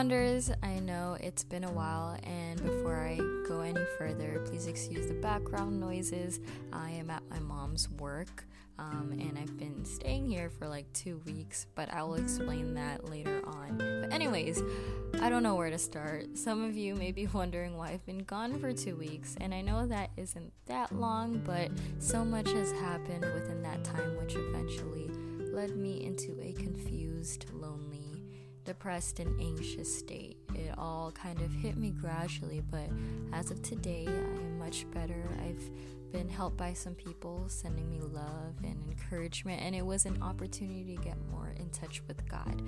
Ponders, 0.00 0.50
I 0.62 0.78
know 0.78 1.18
it's 1.20 1.44
been 1.44 1.62
a 1.62 1.70
while, 1.70 2.16
and 2.22 2.58
before 2.62 2.96
I 2.96 3.18
go 3.46 3.60
any 3.60 3.84
further, 3.98 4.42
please 4.46 4.66
excuse 4.66 5.08
the 5.08 5.12
background 5.12 5.78
noises. 5.78 6.40
I 6.72 6.92
am 6.92 7.10
at 7.10 7.22
my 7.28 7.38
mom's 7.40 7.86
work, 7.90 8.46
um, 8.78 9.10
and 9.20 9.38
I've 9.38 9.58
been 9.58 9.84
staying 9.84 10.26
here 10.26 10.48
for 10.48 10.66
like 10.66 10.90
two 10.94 11.20
weeks, 11.26 11.66
but 11.74 11.92
I 11.92 12.02
will 12.02 12.14
explain 12.14 12.72
that 12.76 13.10
later 13.10 13.42
on. 13.46 13.76
But, 13.76 14.10
anyways, 14.10 14.62
I 15.20 15.28
don't 15.28 15.42
know 15.42 15.54
where 15.54 15.68
to 15.68 15.76
start. 15.76 16.34
Some 16.34 16.64
of 16.64 16.78
you 16.78 16.94
may 16.94 17.12
be 17.12 17.26
wondering 17.34 17.76
why 17.76 17.90
I've 17.90 18.06
been 18.06 18.24
gone 18.24 18.58
for 18.58 18.72
two 18.72 18.96
weeks, 18.96 19.36
and 19.38 19.52
I 19.52 19.60
know 19.60 19.86
that 19.86 20.12
isn't 20.16 20.50
that 20.64 20.92
long, 20.92 21.42
but 21.44 21.70
so 21.98 22.24
much 22.24 22.50
has 22.52 22.72
happened 22.72 23.26
within 23.34 23.60
that 23.64 23.84
time, 23.84 24.16
which 24.16 24.34
eventually 24.34 25.10
led 25.52 25.76
me 25.76 26.02
into 26.02 26.40
a 26.40 26.54
confused, 26.54 27.44
lonely, 27.52 27.89
depressed 28.64 29.20
and 29.20 29.40
anxious 29.40 29.98
state. 29.98 30.36
It 30.54 30.74
all 30.78 31.12
kind 31.12 31.40
of 31.40 31.52
hit 31.52 31.76
me 31.76 31.90
gradually, 31.90 32.62
but 32.70 32.88
as 33.32 33.50
of 33.50 33.62
today, 33.62 34.06
I 34.06 34.12
am 34.12 34.58
much 34.58 34.90
better. 34.90 35.22
I've 35.42 35.62
been 36.12 36.28
helped 36.28 36.56
by 36.56 36.72
some 36.72 36.94
people 36.94 37.44
sending 37.48 37.88
me 37.88 38.00
love 38.00 38.54
and 38.64 38.82
encouragement, 38.88 39.62
and 39.62 39.74
it 39.74 39.84
was 39.84 40.06
an 40.06 40.20
opportunity 40.22 40.96
to 40.96 41.02
get 41.02 41.16
more 41.30 41.54
in 41.58 41.70
touch 41.70 42.02
with 42.08 42.28
God. 42.28 42.62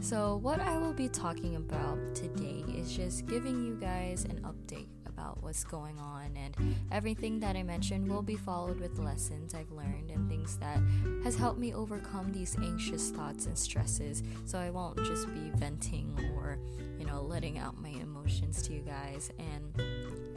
So, 0.00 0.36
what 0.36 0.60
I 0.60 0.76
will 0.78 0.92
be 0.92 1.08
talking 1.08 1.56
about 1.56 1.98
today 2.14 2.64
is 2.76 2.94
just 2.94 3.26
giving 3.26 3.64
you 3.64 3.74
guys 3.74 4.24
an 4.24 4.40
update 4.40 4.88
about 5.18 5.42
what's 5.42 5.64
going 5.64 5.98
on 5.98 6.30
and 6.36 6.76
everything 6.92 7.40
that 7.40 7.56
I 7.56 7.62
mentioned 7.62 8.08
will 8.08 8.22
be 8.22 8.36
followed 8.36 8.80
with 8.80 8.98
lessons 8.98 9.52
I've 9.52 9.70
learned 9.72 10.10
and 10.10 10.28
things 10.28 10.56
that 10.58 10.78
has 11.24 11.34
helped 11.34 11.58
me 11.58 11.74
overcome 11.74 12.32
these 12.32 12.56
anxious 12.62 13.10
thoughts 13.10 13.46
and 13.46 13.58
stresses. 13.58 14.22
So 14.46 14.58
I 14.58 14.70
won't 14.70 14.96
just 15.04 15.26
be 15.34 15.50
venting 15.56 16.16
or 16.36 16.58
you 16.98 17.04
know 17.04 17.22
letting 17.22 17.58
out 17.58 17.80
my 17.80 17.88
emotions 17.88 18.62
to 18.62 18.74
you 18.74 18.80
guys. 18.80 19.32
And 19.38 19.74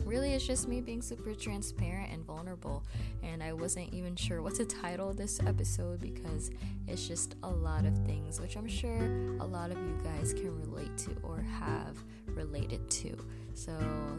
really 0.03 0.33
it's 0.33 0.45
just 0.45 0.67
me 0.67 0.81
being 0.81 1.01
super 1.01 1.35
transparent 1.35 2.11
and 2.11 2.25
vulnerable. 2.25 2.83
And 3.23 3.43
i 3.43 3.53
wasn't 3.53 3.93
even 3.93 4.16
sure 4.16 4.41
what 4.41 4.55
to 4.55 4.66
title 4.66 5.13
this 5.13 5.39
episode 5.45 6.01
because 6.01 6.49
it's 6.88 7.07
just 7.07 7.35
a 7.43 7.49
lot 7.49 7.85
of 7.85 7.95
things 8.05 8.41
which 8.41 8.55
i'm 8.55 8.67
sure 8.67 9.05
a 9.39 9.45
lot 9.45 9.71
of 9.71 9.77
you 9.77 9.97
guys 10.03 10.33
can 10.33 10.59
relate 10.61 10.97
to 10.97 11.16
or 11.23 11.45
have 11.59 11.97
related 12.35 12.89
to 12.89 13.16
so 13.53 13.71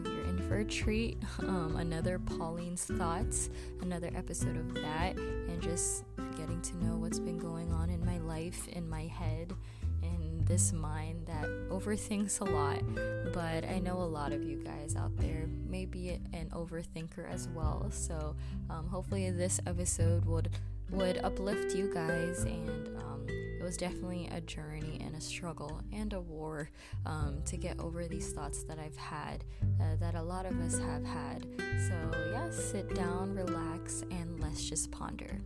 you're 0.05 0.25
in 0.25 0.37
for 0.47 0.57
a 0.57 0.65
treat. 0.65 1.17
Um, 1.39 1.75
another 1.75 2.19
Pauline's 2.19 2.85
Thoughts, 2.85 3.49
another 3.81 4.09
episode 4.15 4.55
of 4.55 4.73
that, 4.75 5.17
and 5.17 5.61
just 5.61 6.05
getting 6.37 6.61
to 6.61 6.85
know 6.85 6.95
what's 6.95 7.19
been 7.19 7.37
going 7.37 7.71
on 7.73 7.89
in 7.89 8.03
my 8.05 8.17
life, 8.19 8.67
in 8.69 8.89
my 8.89 9.03
head, 9.03 9.53
in 10.01 10.45
this 10.45 10.71
mind 10.71 11.25
that 11.27 11.45
overthinks 11.69 12.39
a 12.39 12.45
lot. 12.45 12.81
But 13.33 13.65
I 13.65 13.79
know 13.79 13.97
a 13.97 14.05
lot 14.05 14.31
of 14.31 14.43
you 14.43 14.57
guys 14.57 14.95
out 14.95 15.15
there 15.17 15.47
may 15.67 15.85
be 15.85 16.09
an 16.09 16.49
overthinker 16.53 17.29
as 17.29 17.49
well. 17.49 17.87
So 17.91 18.35
um, 18.69 18.87
hopefully 18.87 19.29
this 19.31 19.59
episode 19.65 20.25
would 20.25 20.49
would 20.91 21.17
uplift 21.23 21.75
you 21.75 21.91
guys 21.91 22.43
and 22.43 22.87
um, 22.97 23.25
it 23.63 23.65
was 23.65 23.77
definitely 23.77 24.29
a 24.33 24.41
journey 24.41 24.99
and 24.99 25.15
a 25.15 25.21
struggle 25.21 25.79
and 25.93 26.11
a 26.11 26.19
war 26.19 26.69
um, 27.05 27.41
to 27.45 27.55
get 27.55 27.79
over 27.79 28.05
these 28.09 28.33
thoughts 28.33 28.65
that 28.65 28.77
I've 28.77 28.97
had, 28.97 29.45
uh, 29.79 29.95
that 30.01 30.15
a 30.15 30.21
lot 30.21 30.45
of 30.45 30.59
us 30.59 30.77
have 30.79 31.05
had. 31.05 31.47
So, 31.87 31.95
yeah, 32.29 32.49
sit 32.51 32.93
down, 32.93 33.33
relax, 33.33 34.03
and 34.11 34.37
let's 34.41 34.67
just 34.67 34.91
ponder. 34.91 35.39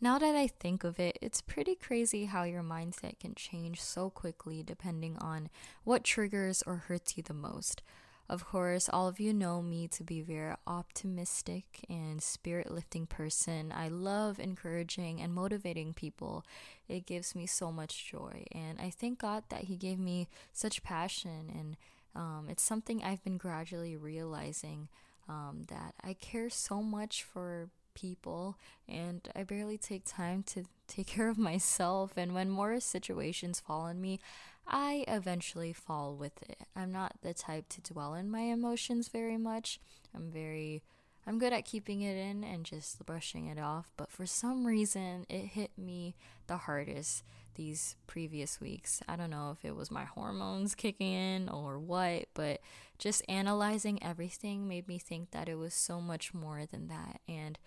Now 0.00 0.18
that 0.18 0.34
I 0.34 0.46
think 0.46 0.84
of 0.84 0.98
it, 0.98 1.18
it's 1.20 1.42
pretty 1.42 1.74
crazy 1.74 2.24
how 2.24 2.44
your 2.44 2.62
mindset 2.62 3.20
can 3.20 3.34
change 3.34 3.82
so 3.82 4.08
quickly 4.08 4.62
depending 4.62 5.18
on 5.18 5.50
what 5.84 6.02
triggers 6.02 6.62
or 6.66 6.76
hurts 6.76 7.18
you 7.18 7.22
the 7.22 7.34
most. 7.34 7.82
Of 8.28 8.46
course, 8.46 8.88
all 8.88 9.06
of 9.06 9.20
you 9.20 9.34
know 9.34 9.60
me 9.60 9.86
to 9.88 10.02
be 10.02 10.20
a 10.20 10.24
very 10.24 10.54
optimistic 10.66 11.84
and 11.90 12.22
spirit 12.22 12.70
lifting 12.70 13.06
person. 13.06 13.72
I 13.74 13.88
love 13.88 14.40
encouraging 14.40 15.20
and 15.20 15.34
motivating 15.34 15.92
people. 15.92 16.44
It 16.88 17.04
gives 17.04 17.34
me 17.34 17.46
so 17.46 17.70
much 17.70 18.10
joy. 18.10 18.46
And 18.50 18.80
I 18.80 18.88
thank 18.88 19.18
God 19.18 19.44
that 19.50 19.64
He 19.64 19.76
gave 19.76 19.98
me 19.98 20.28
such 20.52 20.82
passion. 20.82 21.50
And 21.54 21.76
um, 22.16 22.46
it's 22.48 22.62
something 22.62 23.02
I've 23.02 23.22
been 23.22 23.36
gradually 23.36 23.96
realizing 23.96 24.88
um, 25.28 25.64
that 25.68 25.94
I 26.02 26.14
care 26.14 26.48
so 26.48 26.82
much 26.82 27.22
for 27.22 27.68
people 27.94 28.56
and 28.88 29.28
I 29.36 29.44
barely 29.44 29.78
take 29.78 30.04
time 30.04 30.42
to 30.44 30.64
take 30.88 31.06
care 31.08 31.28
of 31.28 31.38
myself. 31.38 32.12
And 32.16 32.34
when 32.34 32.50
more 32.50 32.78
situations 32.80 33.60
fall 33.60 33.82
on 33.82 34.00
me, 34.00 34.20
I 34.66 35.04
eventually 35.06 35.72
fall 35.72 36.14
with 36.16 36.42
it. 36.42 36.58
I'm 36.74 36.92
not 36.92 37.16
the 37.22 37.34
type 37.34 37.68
to 37.70 37.80
dwell 37.80 38.14
in 38.14 38.30
my 38.30 38.40
emotions 38.40 39.08
very 39.08 39.36
much. 39.36 39.78
I'm 40.14 40.30
very 40.30 40.82
I'm 41.26 41.38
good 41.38 41.54
at 41.54 41.64
keeping 41.64 42.02
it 42.02 42.16
in 42.16 42.44
and 42.44 42.64
just 42.64 43.04
brushing 43.06 43.46
it 43.46 43.58
off, 43.58 43.90
but 43.96 44.10
for 44.10 44.26
some 44.26 44.66
reason 44.66 45.24
it 45.30 45.46
hit 45.46 45.70
me 45.78 46.14
the 46.48 46.58
hardest 46.58 47.24
these 47.54 47.96
previous 48.06 48.60
weeks. 48.60 49.00
I 49.08 49.16
don't 49.16 49.30
know 49.30 49.56
if 49.56 49.64
it 49.64 49.74
was 49.74 49.90
my 49.90 50.04
hormones 50.04 50.74
kicking 50.74 51.12
in 51.12 51.48
or 51.48 51.78
what, 51.78 52.26
but 52.34 52.60
just 52.98 53.22
analyzing 53.28 54.02
everything 54.02 54.68
made 54.68 54.86
me 54.86 54.98
think 54.98 55.30
that 55.30 55.48
it 55.48 55.56
was 55.56 55.72
so 55.72 56.00
much 56.00 56.34
more 56.34 56.66
than 56.66 56.88
that. 56.88 57.20
And 57.26 57.58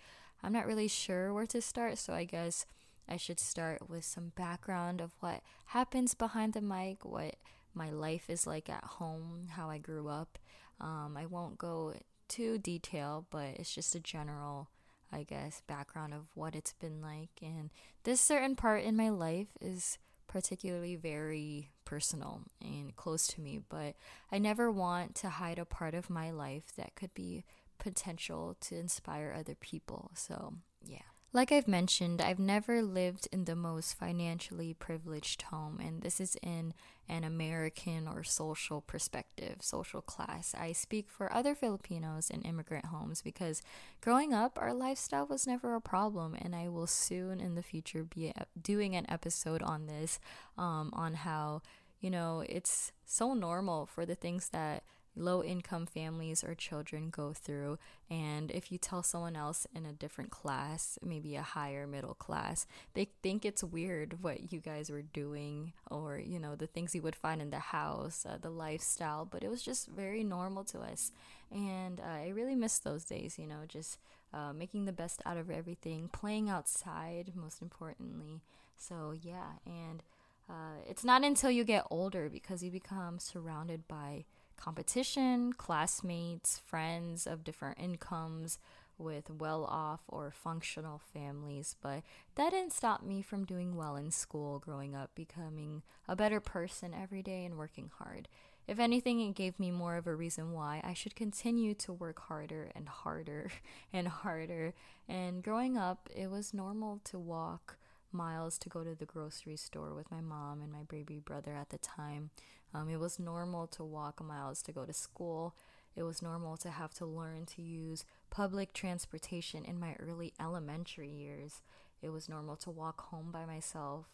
I'm 0.42 0.52
not 0.52 0.66
really 0.66 0.88
sure 0.88 1.32
where 1.32 1.46
to 1.46 1.60
start, 1.60 1.98
so 1.98 2.12
I 2.12 2.24
guess 2.24 2.64
I 3.08 3.16
should 3.16 3.40
start 3.40 3.88
with 3.88 4.04
some 4.04 4.32
background 4.36 5.00
of 5.00 5.12
what 5.20 5.42
happens 5.66 6.14
behind 6.14 6.52
the 6.52 6.60
mic, 6.60 7.04
what 7.04 7.36
my 7.74 7.90
life 7.90 8.28
is 8.28 8.46
like 8.46 8.68
at 8.68 8.84
home, 8.84 9.48
how 9.50 9.70
I 9.70 9.78
grew 9.78 10.08
up. 10.08 10.38
Um, 10.80 11.16
I 11.16 11.26
won't 11.26 11.58
go 11.58 11.94
too 12.28 12.58
detail, 12.58 13.26
but 13.30 13.56
it's 13.56 13.74
just 13.74 13.94
a 13.94 14.00
general, 14.00 14.68
I 15.12 15.22
guess, 15.22 15.62
background 15.66 16.12
of 16.12 16.26
what 16.34 16.54
it's 16.54 16.74
been 16.74 17.00
like. 17.00 17.30
And 17.42 17.70
this 18.04 18.20
certain 18.20 18.56
part 18.56 18.84
in 18.84 18.96
my 18.96 19.08
life 19.08 19.56
is 19.60 19.98
particularly 20.26 20.94
very 20.94 21.70
personal 21.84 22.42
and 22.60 22.94
close 22.94 23.26
to 23.28 23.40
me, 23.40 23.60
but 23.68 23.96
I 24.30 24.38
never 24.38 24.70
want 24.70 25.14
to 25.16 25.30
hide 25.30 25.58
a 25.58 25.64
part 25.64 25.94
of 25.94 26.10
my 26.10 26.30
life 26.30 26.72
that 26.76 26.94
could 26.94 27.14
be 27.14 27.44
potential 27.78 28.56
to 28.60 28.76
inspire 28.76 29.34
other 29.36 29.54
people. 29.54 30.10
So, 30.14 30.54
yeah. 30.84 30.98
Like 31.38 31.52
I've 31.52 31.68
mentioned, 31.68 32.20
I've 32.20 32.40
never 32.40 32.82
lived 32.82 33.28
in 33.30 33.44
the 33.44 33.54
most 33.54 33.96
financially 33.96 34.74
privileged 34.74 35.42
home, 35.42 35.78
and 35.80 36.02
this 36.02 36.18
is 36.18 36.36
in 36.42 36.74
an 37.08 37.22
American 37.22 38.08
or 38.08 38.24
social 38.24 38.80
perspective, 38.80 39.58
social 39.60 40.02
class. 40.02 40.52
I 40.58 40.72
speak 40.72 41.08
for 41.08 41.32
other 41.32 41.54
Filipinos 41.54 42.28
in 42.28 42.42
immigrant 42.42 42.86
homes 42.86 43.22
because 43.22 43.62
growing 44.00 44.34
up, 44.34 44.58
our 44.60 44.74
lifestyle 44.74 45.28
was 45.28 45.46
never 45.46 45.76
a 45.76 45.80
problem, 45.80 46.34
and 46.34 46.56
I 46.56 46.66
will 46.66 46.88
soon 46.88 47.40
in 47.40 47.54
the 47.54 47.62
future 47.62 48.02
be 48.02 48.32
doing 48.60 48.96
an 48.96 49.06
episode 49.08 49.62
on 49.62 49.86
this, 49.86 50.18
um, 50.56 50.90
on 50.92 51.14
how, 51.14 51.62
you 52.00 52.10
know, 52.10 52.42
it's 52.48 52.90
so 53.04 53.32
normal 53.32 53.86
for 53.86 54.04
the 54.04 54.16
things 54.16 54.48
that 54.48 54.82
low 55.18 55.42
income 55.42 55.86
families 55.86 56.42
or 56.44 56.54
children 56.54 57.10
go 57.10 57.32
through. 57.32 57.78
And 58.10 58.50
if 58.50 58.72
you 58.72 58.78
tell 58.78 59.02
someone 59.02 59.36
else 59.36 59.66
in 59.74 59.84
a 59.84 59.92
different 59.92 60.30
class, 60.30 60.98
maybe 61.02 61.36
a 61.36 61.42
higher 61.42 61.86
middle 61.86 62.14
class, 62.14 62.66
they 62.94 63.08
think 63.22 63.44
it's 63.44 63.64
weird 63.64 64.22
what 64.22 64.52
you 64.52 64.60
guys 64.60 64.90
were 64.90 65.02
doing 65.02 65.72
or, 65.90 66.18
you 66.18 66.38
know, 66.38 66.54
the 66.54 66.66
things 66.66 66.94
you 66.94 67.02
would 67.02 67.16
find 67.16 67.42
in 67.42 67.50
the 67.50 67.58
house, 67.58 68.26
uh, 68.28 68.38
the 68.40 68.50
lifestyle. 68.50 69.24
But 69.24 69.42
it 69.42 69.50
was 69.50 69.62
just 69.62 69.88
very 69.88 70.24
normal 70.24 70.64
to 70.64 70.80
us. 70.80 71.12
And 71.50 72.00
uh, 72.00 72.24
I 72.24 72.28
really 72.28 72.54
miss 72.54 72.78
those 72.78 73.04
days, 73.04 73.38
you 73.38 73.46
know, 73.46 73.60
just 73.66 73.98
uh, 74.32 74.52
making 74.52 74.84
the 74.84 74.92
best 74.92 75.22
out 75.24 75.36
of 75.36 75.50
everything, 75.50 76.08
playing 76.12 76.50
outside, 76.50 77.32
most 77.34 77.62
importantly. 77.62 78.42
So, 78.76 79.14
yeah. 79.20 79.52
And 79.66 80.02
uh, 80.48 80.80
it's 80.88 81.04
not 81.04 81.24
until 81.24 81.50
you 81.50 81.64
get 81.64 81.86
older 81.90 82.28
because 82.28 82.62
you 82.62 82.70
become 82.70 83.18
surrounded 83.18 83.86
by 83.86 84.24
competition, 84.58 85.52
classmates, 85.52 86.58
friends 86.58 87.26
of 87.26 87.44
different 87.44 87.78
incomes 87.78 88.58
with 88.98 89.30
well 89.30 89.64
off 89.64 90.00
or 90.08 90.30
functional 90.30 91.00
families, 91.12 91.76
but 91.80 92.02
that 92.34 92.50
didn't 92.50 92.72
stop 92.72 93.02
me 93.02 93.22
from 93.22 93.44
doing 93.44 93.76
well 93.76 93.96
in 93.96 94.10
school 94.10 94.58
growing 94.58 94.94
up, 94.94 95.10
becoming 95.14 95.82
a 96.08 96.16
better 96.16 96.40
person 96.40 96.92
every 96.92 97.22
day 97.22 97.44
and 97.44 97.56
working 97.56 97.90
hard. 97.98 98.28
If 98.66 98.78
anything, 98.78 99.20
it 99.20 99.34
gave 99.34 99.58
me 99.58 99.70
more 99.70 99.96
of 99.96 100.06
a 100.06 100.14
reason 100.14 100.52
why 100.52 100.82
I 100.84 100.92
should 100.92 101.14
continue 101.16 101.72
to 101.74 101.92
work 101.92 102.20
harder 102.20 102.70
and 102.74 102.86
harder 102.88 103.50
and 103.92 104.08
harder. 104.08 104.74
And 105.08 105.42
growing 105.42 105.78
up, 105.78 106.10
it 106.14 106.30
was 106.30 106.52
normal 106.52 107.00
to 107.04 107.18
walk 107.18 107.78
miles 108.12 108.58
to 108.58 108.68
go 108.68 108.84
to 108.84 108.94
the 108.94 109.06
grocery 109.06 109.56
store 109.56 109.94
with 109.94 110.10
my 110.10 110.20
mom 110.20 110.60
and 110.60 110.72
my 110.72 110.82
baby 110.82 111.18
brother 111.18 111.54
at 111.54 111.70
the 111.70 111.78
time. 111.78 112.30
Um, 112.74 112.88
it 112.90 113.00
was 113.00 113.18
normal 113.18 113.66
to 113.68 113.84
walk 113.84 114.22
miles 114.22 114.62
to 114.62 114.72
go 114.72 114.84
to 114.84 114.92
school. 114.92 115.56
It 115.96 116.02
was 116.02 116.22
normal 116.22 116.56
to 116.58 116.70
have 116.70 116.94
to 116.94 117.06
learn 117.06 117.46
to 117.46 117.62
use 117.62 118.04
public 118.30 118.72
transportation 118.72 119.64
in 119.64 119.80
my 119.80 119.96
early 119.98 120.32
elementary 120.40 121.08
years. 121.08 121.62
It 122.02 122.10
was 122.10 122.28
normal 122.28 122.56
to 122.56 122.70
walk 122.70 123.00
home 123.00 123.32
by 123.32 123.44
myself. 123.44 124.06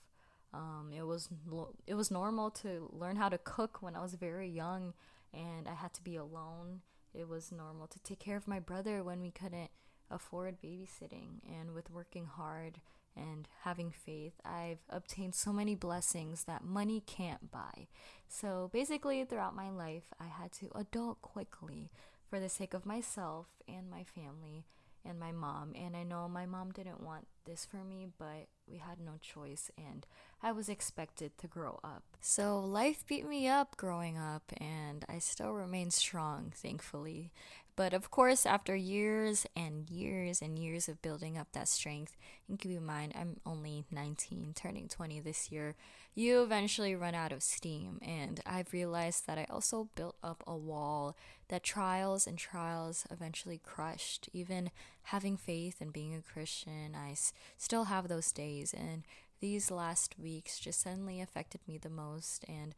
Um, 0.55 0.93
it 0.97 1.05
was 1.07 1.29
it 1.87 1.95
was 1.95 2.11
normal 2.11 2.51
to 2.53 2.89
learn 2.93 3.17
how 3.17 3.29
to 3.29 3.39
cook 3.39 3.83
when 3.83 3.97
I 3.97 4.03
was 4.03 4.15
very 4.15 4.49
young, 4.49 4.95
and 5.33 5.69
I 5.69 5.75
had 5.75 5.93
to 5.95 6.03
be 6.03 6.17
alone. 6.17 6.83
It 7.13 7.29
was 7.29 7.53
normal 7.53 7.89
to 7.89 7.99
take 7.99 8.21
care 8.21 8.37
of 8.37 8.49
my 8.49 8.61
brother 8.61 9.03
when 9.03 9.21
we 9.21 9.31
couldn't 9.31 9.71
afford 10.11 10.63
babysitting, 10.63 11.41
and 11.47 11.75
with 11.75 11.91
working 11.91 12.27
hard 12.27 12.81
and 13.17 13.49
having 13.63 13.91
faith, 13.91 14.35
I've 14.45 14.81
obtained 14.89 15.35
so 15.35 15.53
many 15.53 15.75
blessings 15.75 16.45
that 16.45 16.65
money 16.65 17.03
can't 17.07 17.51
buy. 17.51 17.89
So 18.29 18.71
basically, 18.73 19.25
throughout 19.25 19.55
my 19.55 19.71
life, 19.71 20.13
I 20.21 20.27
had 20.27 20.53
to 20.53 20.71
adult 20.75 21.23
quickly 21.23 21.91
for 22.29 22.41
the 22.41 22.49
sake 22.49 22.75
of 22.75 22.87
myself 22.87 23.47
and 23.69 23.91
my 23.91 24.05
family 24.05 24.65
and 25.05 25.21
my 25.21 25.33
mom. 25.33 25.73
And 25.75 25.97
I 25.97 26.03
know 26.03 26.29
my 26.29 26.47
mom 26.47 26.73
didn't 26.73 27.03
want 27.03 27.27
this 27.45 27.65
for 27.65 27.85
me, 27.85 28.09
but 28.19 28.49
we 28.67 28.79
had 28.79 28.99
no 28.99 29.13
choice, 29.21 29.71
and 29.77 30.07
I 30.43 30.53
was 30.53 30.69
expected 30.69 31.37
to 31.39 31.47
grow 31.47 31.79
up. 31.85 32.03
So 32.21 32.59
life 32.59 33.05
beat 33.07 33.29
me 33.29 33.47
up 33.47 33.77
growing 33.77 34.17
up, 34.17 34.45
and 34.57 35.05
I 35.09 35.19
still 35.19 35.53
remain 35.53 35.91
strong, 35.91 36.53
thankfully. 36.57 37.31
But 37.77 37.93
of 37.93 38.11
course, 38.11 38.47
after 38.47 38.77
years 38.77 39.47
and 39.57 39.91
years 39.91 40.41
and 40.41 40.57
years 40.57 40.89
of 40.89 41.03
building 41.03 41.37
up 41.37 41.49
that 41.53 41.67
strength, 41.67 42.17
and 42.49 42.59
keep 42.59 42.71
in 42.71 42.87
mind, 42.87 43.15
I'm 43.19 43.41
only 43.45 43.85
19, 43.91 44.53
turning 44.55 44.87
20 44.87 45.19
this 45.19 45.51
year, 45.51 45.75
you 46.15 46.41
eventually 46.43 46.95
run 46.95 47.17
out 47.17 47.33
of 47.33 47.43
steam. 47.43 47.99
And 48.01 48.41
I've 48.47 48.73
realized 48.73 49.27
that 49.27 49.39
I 49.39 49.47
also 49.51 49.89
built 49.97 50.15
up 50.23 50.45
a 50.47 50.57
wall 50.57 51.17
that 51.49 51.65
trials 51.65 52.29
and 52.29 52.39
trials 52.39 53.07
eventually 53.11 53.61
crushed. 53.65 54.29
Even 54.33 54.71
having 55.05 55.37
faith 55.37 55.81
and 55.81 55.93
being 55.93 56.15
a 56.15 56.23
Christian, 56.23 56.95
I 56.95 57.11
s- 57.13 57.33
still 57.59 57.85
have 57.85 58.07
those 58.07 58.31
days. 58.31 58.73
And 58.73 59.03
these 59.41 59.73
last 59.73 60.15
weeks 60.17 60.61
just 60.61 60.81
suddenly 60.81 61.21
affected 61.21 61.61
me 61.67 61.79
the 61.79 61.91
most. 61.91 62.45
And 62.49 62.77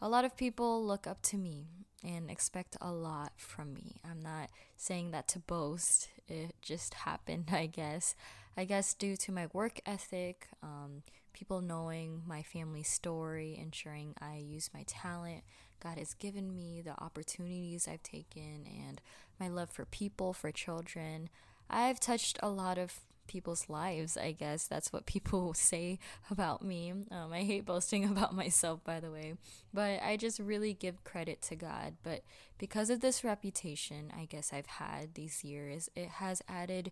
a 0.00 0.08
lot 0.08 0.24
of 0.24 0.36
people 0.36 0.84
look 0.84 1.06
up 1.06 1.22
to 1.22 1.36
me 1.36 1.66
and 2.04 2.30
expect 2.30 2.76
a 2.80 2.92
lot 2.92 3.32
from 3.36 3.74
me. 3.74 4.00
I'm 4.08 4.20
not 4.20 4.50
saying 4.76 5.10
that 5.10 5.28
to 5.28 5.38
boast, 5.40 6.08
it 6.28 6.54
just 6.62 6.94
happened, 6.94 7.48
I 7.52 7.66
guess. 7.66 8.14
I 8.56 8.64
guess 8.64 8.94
due 8.94 9.16
to 9.16 9.32
my 9.32 9.48
work 9.52 9.80
ethic, 9.86 10.48
um, 10.62 11.02
people 11.32 11.60
knowing 11.60 12.22
my 12.26 12.42
family 12.42 12.82
story, 12.82 13.56
ensuring 13.60 14.14
I 14.20 14.36
use 14.36 14.70
my 14.74 14.84
talent 14.86 15.44
God 15.80 15.98
has 15.98 16.14
given 16.14 16.54
me, 16.54 16.82
the 16.84 17.00
opportunities 17.02 17.86
I've 17.86 18.02
taken, 18.02 18.66
and 18.66 19.00
my 19.38 19.48
love 19.48 19.70
for 19.70 19.84
people, 19.84 20.32
for 20.32 20.50
children. 20.50 21.28
I've 21.70 22.00
touched 22.00 22.38
a 22.42 22.48
lot 22.48 22.78
of 22.78 23.00
people's 23.28 23.68
lives, 23.68 24.16
I 24.16 24.32
guess. 24.32 24.66
That's 24.66 24.92
what 24.92 25.06
people 25.06 25.54
say 25.54 25.98
about 26.30 26.62
me. 26.62 26.92
Um, 27.10 27.32
I 27.32 27.42
hate 27.42 27.64
boasting 27.64 28.04
about 28.10 28.34
myself, 28.34 28.82
by 28.82 28.98
the 29.00 29.10
way, 29.10 29.34
but 29.72 30.02
I 30.02 30.16
just 30.16 30.40
really 30.40 30.74
give 30.74 31.04
credit 31.04 31.40
to 31.42 31.56
God. 31.56 31.94
But 32.02 32.22
because 32.58 32.90
of 32.90 33.00
this 33.00 33.22
reputation, 33.22 34.12
I 34.16 34.24
guess 34.24 34.52
I've 34.52 34.66
had 34.66 35.14
these 35.14 35.44
years, 35.44 35.88
it 35.94 36.08
has 36.08 36.42
added 36.48 36.90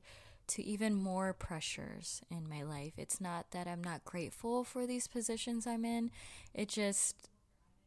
to 0.49 0.63
even 0.63 0.95
more 0.95 1.33
pressures 1.33 2.23
in 2.31 2.49
my 2.49 2.63
life. 2.63 2.93
It's 2.97 3.21
not 3.21 3.51
that 3.51 3.67
I'm 3.67 3.83
not 3.83 4.05
grateful 4.05 4.63
for 4.63 4.87
these 4.87 5.09
positions 5.09 5.67
I'm 5.67 5.85
in, 5.85 6.13
it 6.55 6.69
just 6.69 7.29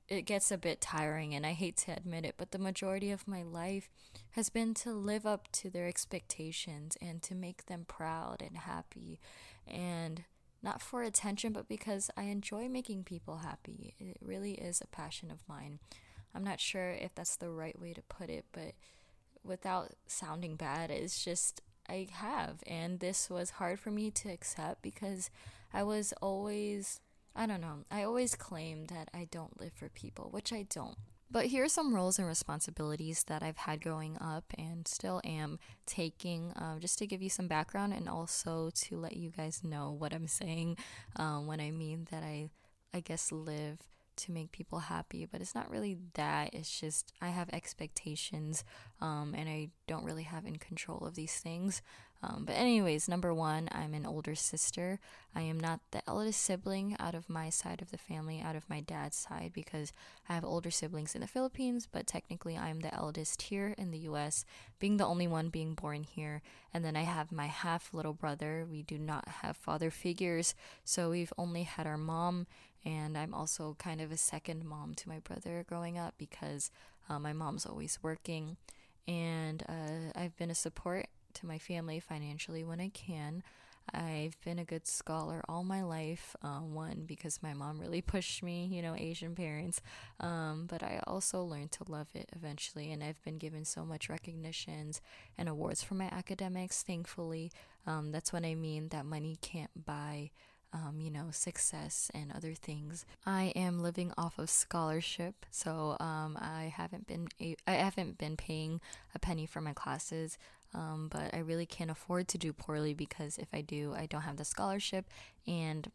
it 0.09 0.23
gets 0.23 0.51
a 0.51 0.57
bit 0.57 0.81
tiring 0.81 1.35
and 1.35 1.45
I 1.45 1.53
hate 1.53 1.77
to 1.77 1.91
admit 1.91 2.25
it, 2.25 2.35
but 2.38 2.51
the 2.51 2.57
majority 2.57 3.11
of 3.11 3.27
my 3.27 3.44
life 3.44 3.89
has 4.31 4.50
been 4.50 4.73
to 4.75 4.91
live 4.91 5.25
up 5.25 5.47
to 5.53 5.69
their 5.69 5.88
expectations 5.88 6.97
and 7.01 7.21
to 7.23 7.35
make 7.35 7.67
them 7.67 7.85
proud 7.88 8.41
and 8.41 8.57
happy 8.57 9.19
and 9.67 10.23
not 10.63 10.81
for 10.81 11.03
attention 11.03 11.53
but 11.53 11.69
because 11.69 12.09
I 12.17 12.23
enjoy 12.23 12.67
making 12.67 13.03
people 13.03 13.38
happy. 13.38 13.95
It 14.00 14.17
really 14.21 14.53
is 14.53 14.81
a 14.81 14.88
passion 14.88 15.29
of 15.29 15.47
mine. 15.47 15.79
I'm 16.33 16.44
not 16.44 16.59
sure 16.59 16.89
if 16.89 17.13
that's 17.13 17.35
the 17.35 17.50
right 17.50 17.79
way 17.79 17.94
to 17.94 18.01
put 18.01 18.29
it, 18.29 18.45
but 18.51 18.73
without 19.44 19.91
sounding 20.07 20.56
bad, 20.56 20.89
it's 20.89 21.23
just 21.23 21.61
I 21.88 22.07
have 22.11 22.63
and 22.65 23.00
this 23.00 23.29
was 23.29 23.51
hard 23.51 23.79
for 23.79 23.91
me 23.91 24.09
to 24.11 24.29
accept 24.29 24.81
because 24.81 25.29
I 25.71 25.83
was 25.83 26.13
always 26.19 27.00
I 27.35 27.45
don't 27.45 27.61
know. 27.61 27.85
I 27.89 28.03
always 28.03 28.35
claim 28.35 28.85
that 28.85 29.09
I 29.13 29.27
don't 29.31 29.59
live 29.59 29.73
for 29.73 29.89
people, 29.89 30.29
which 30.31 30.51
I 30.51 30.65
don't. 30.69 30.97
But 31.31 31.45
here 31.45 31.63
are 31.63 31.69
some 31.69 31.93
roles 31.93 32.17
and 32.17 32.27
responsibilities 32.27 33.23
that 33.27 33.43
I've 33.43 33.57
had 33.57 33.81
growing 33.83 34.17
up 34.19 34.45
and 34.57 34.87
still 34.87 35.21
am 35.23 35.59
taking, 35.85 36.51
uh, 36.53 36.79
just 36.79 36.97
to 36.99 37.07
give 37.07 37.21
you 37.21 37.29
some 37.29 37.47
background 37.47 37.93
and 37.93 38.09
also 38.09 38.71
to 38.73 38.97
let 38.97 39.15
you 39.15 39.29
guys 39.29 39.63
know 39.63 39.91
what 39.91 40.11
I'm 40.11 40.27
saying 40.27 40.77
um, 41.17 41.45
when 41.45 41.59
I 41.59 41.69
mean 41.69 42.07
that 42.09 42.23
I, 42.23 42.49
I 42.95 43.01
guess, 43.01 43.31
live 43.31 43.77
to 44.15 44.31
make 44.31 44.51
people 44.51 44.79
happy. 44.79 45.27
But 45.31 45.41
it's 45.41 45.53
not 45.53 45.69
really 45.69 45.99
that. 46.15 46.55
It's 46.55 46.79
just 46.79 47.13
I 47.21 47.29
have 47.29 47.49
expectations 47.53 48.63
um, 48.99 49.35
and 49.37 49.47
I 49.47 49.69
don't 49.85 50.05
really 50.05 50.23
have 50.23 50.47
in 50.47 50.55
control 50.55 51.05
of 51.05 51.13
these 51.13 51.35
things. 51.35 51.83
Um, 52.21 52.44
but, 52.45 52.54
anyways, 52.54 53.07
number 53.07 53.33
one, 53.33 53.69
I'm 53.71 53.94
an 53.94 54.06
older 54.06 54.36
sister. 54.36 55.00
I 55.33 55.42
am 55.42 55.57
not 55.57 55.80
the 55.92 56.01
eldest 56.06 56.42
sibling 56.42 56.98
out 57.00 57.16
of 57.16 57.30
my 57.30 57.50
side 57.50 57.81
of 57.81 57.92
the 57.92 57.98
family, 57.98 58.42
out 58.42 58.57
of 58.57 58.69
my 58.69 58.81
dad's 58.81 59.16
side, 59.16 59.51
because 59.54 59.94
I 60.27 60.33
have 60.33 60.44
older 60.44 60.69
siblings 60.69 61.16
in 61.16 61.21
the 61.21 61.27
Philippines, 61.27 61.88
but 61.89 62.07
technically 62.07 62.57
I'm 62.57 62.81
the 62.81 62.94
eldest 62.94 63.44
here 63.44 63.74
in 63.77 63.92
the 63.92 64.00
US, 64.00 64.44
being 64.80 64.98
the 64.98 65.06
only 65.06 65.27
one 65.27 65.48
being 65.48 65.75
born 65.75 66.04
here. 66.04 66.42
And 66.74 66.83
then 66.83 66.98
I 66.98 67.04
have 67.04 67.31
my 67.31 67.48
half 67.48 67.94
little 67.94 68.13
brother. 68.13 68.68
We 68.69 68.83
do 68.83 68.98
not 68.98 69.27
have 69.42 69.56
father 69.56 69.89
figures, 69.89 70.56
so 70.83 71.12
we've 71.12 71.33
only 71.38 71.63
had 71.63 71.88
our 71.88 71.98
mom. 71.98 72.48
And 72.83 73.18
I'm 73.18 73.33
also 73.33 73.77
kind 73.80 74.01
of 74.01 74.12
a 74.12 74.18
second 74.18 74.66
mom 74.66 74.94
to 74.95 75.10
my 75.10 75.19
brother 75.19 75.63
growing 75.68 75.98
up 75.98 76.16
because 76.18 76.69
uh, 77.10 77.19
my 77.19 77.31
mom's 77.31 77.66
always 77.66 78.00
working. 78.01 78.57
And 79.07 79.63
uh, 79.69 80.19
I've 80.19 80.36
been 80.38 80.51
a 80.51 80.56
support 80.56 81.07
to 81.39 81.47
my 81.47 81.57
family 81.57 82.00
financially 82.00 82.63
when 82.63 82.80
I 82.80 82.89
can. 82.89 83.44
I've 83.94 84.39
been 84.45 84.59
a 84.59 84.65
good 84.65 84.86
scholar 84.86 85.41
all 85.50 85.63
my 85.63 85.81
life. 85.81 86.36
Uh, 86.44 86.59
one, 86.59 87.03
because 87.06 87.41
my 87.41 87.53
mom 87.53 87.80
really 87.80 88.01
pushed 88.13 88.44
me, 88.44 88.69
you 88.71 88.81
know, 88.81 88.95
Asian 88.95 89.36
parents. 89.36 89.81
Um, 90.19 90.68
but 90.69 90.83
I 90.83 91.01
also 91.07 91.41
learned 91.44 91.71
to 91.74 91.91
love 91.91 92.07
it 92.13 92.30
eventually. 92.36 92.91
And 92.91 93.03
I've 93.03 93.24
been 93.24 93.38
given 93.38 93.65
so 93.65 93.83
much 93.86 94.09
recognitions 94.09 95.01
and 95.38 95.50
awards 95.50 95.83
for 95.83 95.95
my 95.95 96.06
academics, 96.12 96.83
thankfully. 96.83 97.52
Um, 97.87 98.11
that's 98.11 98.31
what 98.31 98.45
I 98.45 98.56
mean 98.56 98.90
that 98.90 99.06
money 99.06 99.37
can't 99.42 99.85
buy. 99.85 100.31
Um, 100.71 100.99
you 101.02 101.09
know, 101.09 101.30
success 101.31 102.11
and 102.13 102.31
other 102.31 102.54
things. 102.54 103.04
I 103.25 103.52
am 103.56 103.81
living 103.81 104.13
off 104.19 104.37
of 104.37 104.52
scholarship, 104.52 105.47
so 105.49 105.97
um, 105.99 106.37
I 106.40 106.71
haven't 106.78 107.07
been 107.07 107.28
a- 107.42 107.56
I 107.66 107.71
haven't 107.71 108.19
been 108.19 108.37
paying 108.37 108.80
a 109.16 109.18
penny 109.18 109.47
for 109.47 109.61
my 109.61 109.73
classes. 109.73 110.37
Um, 110.73 111.07
but 111.11 111.33
I 111.33 111.40
really 111.40 111.66
can't 111.66 111.90
afford 111.90 112.28
to 112.30 112.38
do 112.38 112.54
poorly 112.54 112.94
because 112.94 113.38
if 113.38 113.47
I 113.54 113.61
do, 113.61 113.94
I 113.97 114.06
don't 114.06 114.21
have 114.21 114.38
the 114.38 114.45
scholarship, 114.45 115.06
and 115.47 115.90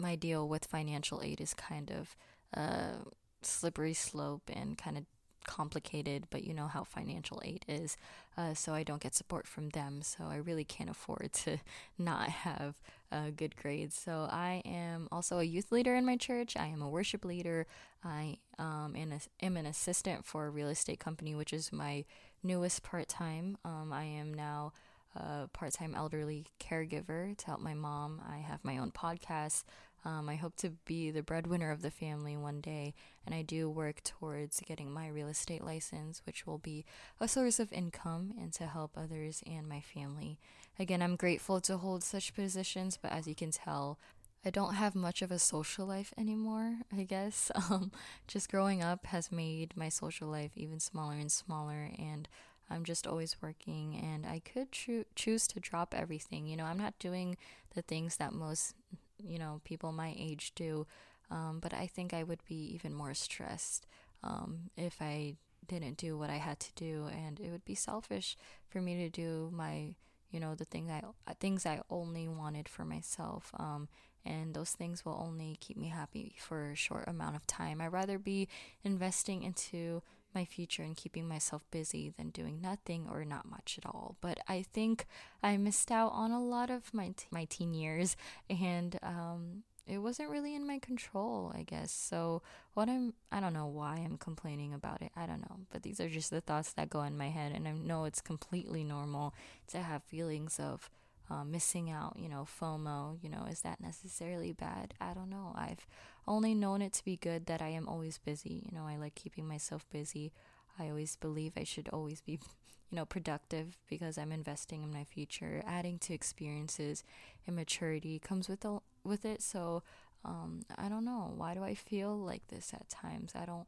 my 0.00 0.16
deal 0.16 0.48
with 0.48 0.64
financial 0.64 1.22
aid 1.22 1.40
is 1.40 1.54
kind 1.54 1.90
of 1.90 2.16
a 2.52 2.98
slippery 3.42 3.94
slope 3.94 4.50
and 4.52 4.76
kind 4.76 4.96
of 4.96 5.04
complicated, 5.48 6.26
but 6.30 6.44
you 6.44 6.52
know 6.52 6.66
how 6.66 6.84
financial 6.84 7.40
aid 7.44 7.64
is. 7.66 7.96
Uh, 8.36 8.54
so 8.54 8.74
I 8.74 8.82
don't 8.82 9.00
get 9.00 9.14
support 9.14 9.46
from 9.46 9.70
them. 9.70 10.02
So 10.02 10.24
I 10.24 10.36
really 10.36 10.64
can't 10.64 10.90
afford 10.90 11.32
to 11.44 11.58
not 11.98 12.28
have 12.28 12.80
uh, 13.10 13.30
good 13.34 13.56
grades. 13.56 13.96
So 13.96 14.28
I 14.30 14.62
am 14.64 15.08
also 15.10 15.38
a 15.38 15.44
youth 15.44 15.72
leader 15.72 15.96
in 15.96 16.04
my 16.04 16.16
church. 16.16 16.56
I 16.56 16.66
am 16.66 16.82
a 16.82 16.88
worship 16.88 17.24
leader. 17.24 17.66
I 18.04 18.38
um, 18.58 18.94
am 19.40 19.56
an 19.56 19.66
assistant 19.66 20.24
for 20.24 20.46
a 20.46 20.50
real 20.50 20.68
estate 20.68 21.00
company, 21.00 21.34
which 21.34 21.52
is 21.52 21.72
my 21.72 22.04
newest 22.42 22.82
part 22.82 23.08
time. 23.08 23.58
Um, 23.64 23.92
I 23.92 24.04
am 24.04 24.32
now 24.32 24.72
a 25.16 25.48
part 25.52 25.72
time 25.72 25.94
elderly 25.94 26.46
caregiver 26.60 27.36
to 27.36 27.46
help 27.46 27.60
my 27.60 27.74
mom. 27.74 28.22
I 28.28 28.38
have 28.38 28.64
my 28.64 28.78
own 28.78 28.90
podcast. 28.90 29.64
Um, 30.04 30.28
I 30.28 30.36
hope 30.36 30.54
to 30.58 30.70
be 30.84 31.10
the 31.10 31.22
breadwinner 31.22 31.72
of 31.72 31.82
the 31.82 31.90
family 31.90 32.36
one 32.36 32.60
day, 32.60 32.94
and 33.26 33.34
I 33.34 33.42
do 33.42 33.68
work 33.68 34.02
towards 34.04 34.60
getting 34.60 34.92
my 34.92 35.08
real 35.08 35.26
estate 35.26 35.64
license, 35.64 36.22
which 36.24 36.46
will 36.46 36.58
be 36.58 36.84
a 37.20 37.26
source 37.26 37.58
of 37.58 37.72
income 37.72 38.32
and 38.40 38.52
to 38.54 38.66
help 38.66 38.92
others 38.96 39.42
and 39.44 39.68
my 39.68 39.80
family. 39.80 40.38
Again, 40.78 41.02
I'm 41.02 41.16
grateful 41.16 41.60
to 41.62 41.78
hold 41.78 42.04
such 42.04 42.34
positions, 42.34 42.96
but 43.00 43.10
as 43.10 43.26
you 43.26 43.34
can 43.34 43.50
tell, 43.50 43.98
I 44.44 44.50
don't 44.50 44.74
have 44.74 44.94
much 44.94 45.20
of 45.22 45.30
a 45.30 45.38
social 45.38 45.86
life 45.86 46.12
anymore, 46.16 46.78
I 46.96 47.02
guess. 47.04 47.50
Um, 47.70 47.90
just 48.26 48.50
growing 48.50 48.82
up 48.82 49.06
has 49.06 49.30
made 49.32 49.76
my 49.76 49.88
social 49.90 50.28
life 50.28 50.52
even 50.56 50.80
smaller 50.80 51.14
and 51.14 51.30
smaller, 51.30 51.90
and 51.98 52.28
I'm 52.70 52.84
just 52.84 53.06
always 53.06 53.36
working. 53.42 53.96
And 53.96 54.24
I 54.24 54.38
could 54.40 54.72
cho- 54.72 55.04
choose 55.14 55.46
to 55.48 55.60
drop 55.60 55.94
everything. 55.94 56.46
You 56.46 56.56
know, 56.56 56.64
I'm 56.64 56.78
not 56.78 56.98
doing 56.98 57.36
the 57.74 57.82
things 57.82 58.16
that 58.16 58.32
most, 58.32 58.74
you 59.18 59.38
know, 59.38 59.60
people 59.64 59.92
my 59.92 60.14
age 60.16 60.52
do, 60.54 60.86
um, 61.30 61.58
but 61.60 61.74
I 61.74 61.86
think 61.86 62.14
I 62.14 62.22
would 62.22 62.42
be 62.48 62.72
even 62.74 62.94
more 62.94 63.12
stressed 63.14 63.86
um, 64.22 64.70
if 64.76 65.02
I 65.02 65.36
didn't 65.66 65.98
do 65.98 66.16
what 66.16 66.30
I 66.30 66.36
had 66.36 66.58
to 66.60 66.72
do, 66.74 67.08
and 67.12 67.38
it 67.38 67.50
would 67.50 67.64
be 67.64 67.74
selfish 67.74 68.36
for 68.68 68.80
me 68.80 68.96
to 68.96 69.10
do 69.10 69.50
my 69.52 69.94
you 70.30 70.40
know 70.40 70.54
the 70.54 70.64
things 70.66 70.90
I 70.90 71.02
things 71.40 71.64
I 71.64 71.80
only 71.88 72.28
wanted 72.28 72.68
for 72.68 72.84
myself 72.84 73.50
um 73.58 73.88
and 74.24 74.54
those 74.54 74.70
things 74.70 75.04
will 75.04 75.20
only 75.24 75.56
keep 75.60 75.76
me 75.76 75.88
happy 75.88 76.34
for 76.38 76.70
a 76.70 76.76
short 76.76 77.04
amount 77.06 77.36
of 77.36 77.46
time. 77.46 77.80
I'd 77.80 77.92
rather 77.92 78.18
be 78.18 78.48
investing 78.84 79.42
into 79.42 80.02
my 80.34 80.44
future 80.44 80.82
and 80.82 80.96
keeping 80.96 81.26
myself 81.26 81.62
busy 81.70 82.12
than 82.16 82.30
doing 82.30 82.60
nothing 82.60 83.06
or 83.10 83.24
not 83.24 83.48
much 83.48 83.78
at 83.78 83.86
all. 83.86 84.16
But 84.20 84.38
I 84.46 84.62
think 84.62 85.06
I 85.42 85.56
missed 85.56 85.90
out 85.90 86.12
on 86.12 86.30
a 86.30 86.42
lot 86.42 86.70
of 86.70 86.92
my 86.92 87.14
t- 87.16 87.26
my 87.30 87.44
teen 87.46 87.72
years 87.74 88.16
and 88.50 88.98
um 89.02 89.62
it 89.88 89.98
wasn't 89.98 90.28
really 90.28 90.54
in 90.54 90.66
my 90.66 90.78
control, 90.78 91.50
I 91.54 91.62
guess. 91.62 91.90
So, 91.90 92.42
what 92.74 92.88
I'm, 92.88 93.14
I 93.32 93.40
don't 93.40 93.54
know 93.54 93.66
why 93.66 93.96
I'm 94.04 94.18
complaining 94.18 94.74
about 94.74 95.00
it. 95.00 95.10
I 95.16 95.24
don't 95.26 95.40
know. 95.40 95.60
But 95.70 95.82
these 95.82 95.98
are 95.98 96.10
just 96.10 96.30
the 96.30 96.42
thoughts 96.42 96.74
that 96.74 96.90
go 96.90 97.02
in 97.02 97.16
my 97.16 97.30
head. 97.30 97.52
And 97.54 97.66
I 97.66 97.72
know 97.72 98.04
it's 98.04 98.20
completely 98.20 98.84
normal 98.84 99.34
to 99.68 99.78
have 99.78 100.02
feelings 100.02 100.60
of 100.60 100.90
uh, 101.30 101.44
missing 101.44 101.90
out, 101.90 102.16
you 102.18 102.28
know, 102.28 102.46
FOMO. 102.60 103.18
You 103.22 103.30
know, 103.30 103.46
is 103.50 103.60
that 103.60 103.80
necessarily 103.80 104.52
bad? 104.52 104.94
I 105.00 105.14
don't 105.14 105.30
know. 105.30 105.52
I've 105.54 105.86
only 106.26 106.54
known 106.54 106.82
it 106.82 106.92
to 106.94 107.04
be 107.04 107.16
good 107.16 107.46
that 107.46 107.62
I 107.62 107.68
am 107.68 107.88
always 107.88 108.18
busy. 108.18 108.62
You 108.70 108.76
know, 108.76 108.86
I 108.86 108.96
like 108.96 109.14
keeping 109.14 109.46
myself 109.46 109.86
busy. 109.90 110.32
I 110.78 110.88
always 110.88 111.16
believe 111.16 111.52
I 111.56 111.64
should 111.64 111.88
always 111.92 112.20
be 112.20 112.38
you 112.90 112.96
know, 112.96 113.04
productive 113.04 113.76
because 113.88 114.16
I'm 114.16 114.32
investing 114.32 114.82
in 114.82 114.92
my 114.92 115.04
future, 115.04 115.62
adding 115.66 115.98
to 116.00 116.14
experiences 116.14 117.04
and 117.46 117.54
maturity 117.54 118.18
comes 118.18 118.48
with 118.48 118.60
the, 118.60 118.78
with 119.04 119.24
it. 119.24 119.42
So, 119.42 119.82
um, 120.24 120.62
I 120.76 120.88
don't 120.88 121.04
know. 121.04 121.32
Why 121.36 121.54
do 121.54 121.62
I 121.62 121.74
feel 121.74 122.16
like 122.16 122.46
this 122.48 122.72
at 122.74 122.88
times? 122.88 123.32
I 123.34 123.44
don't. 123.44 123.66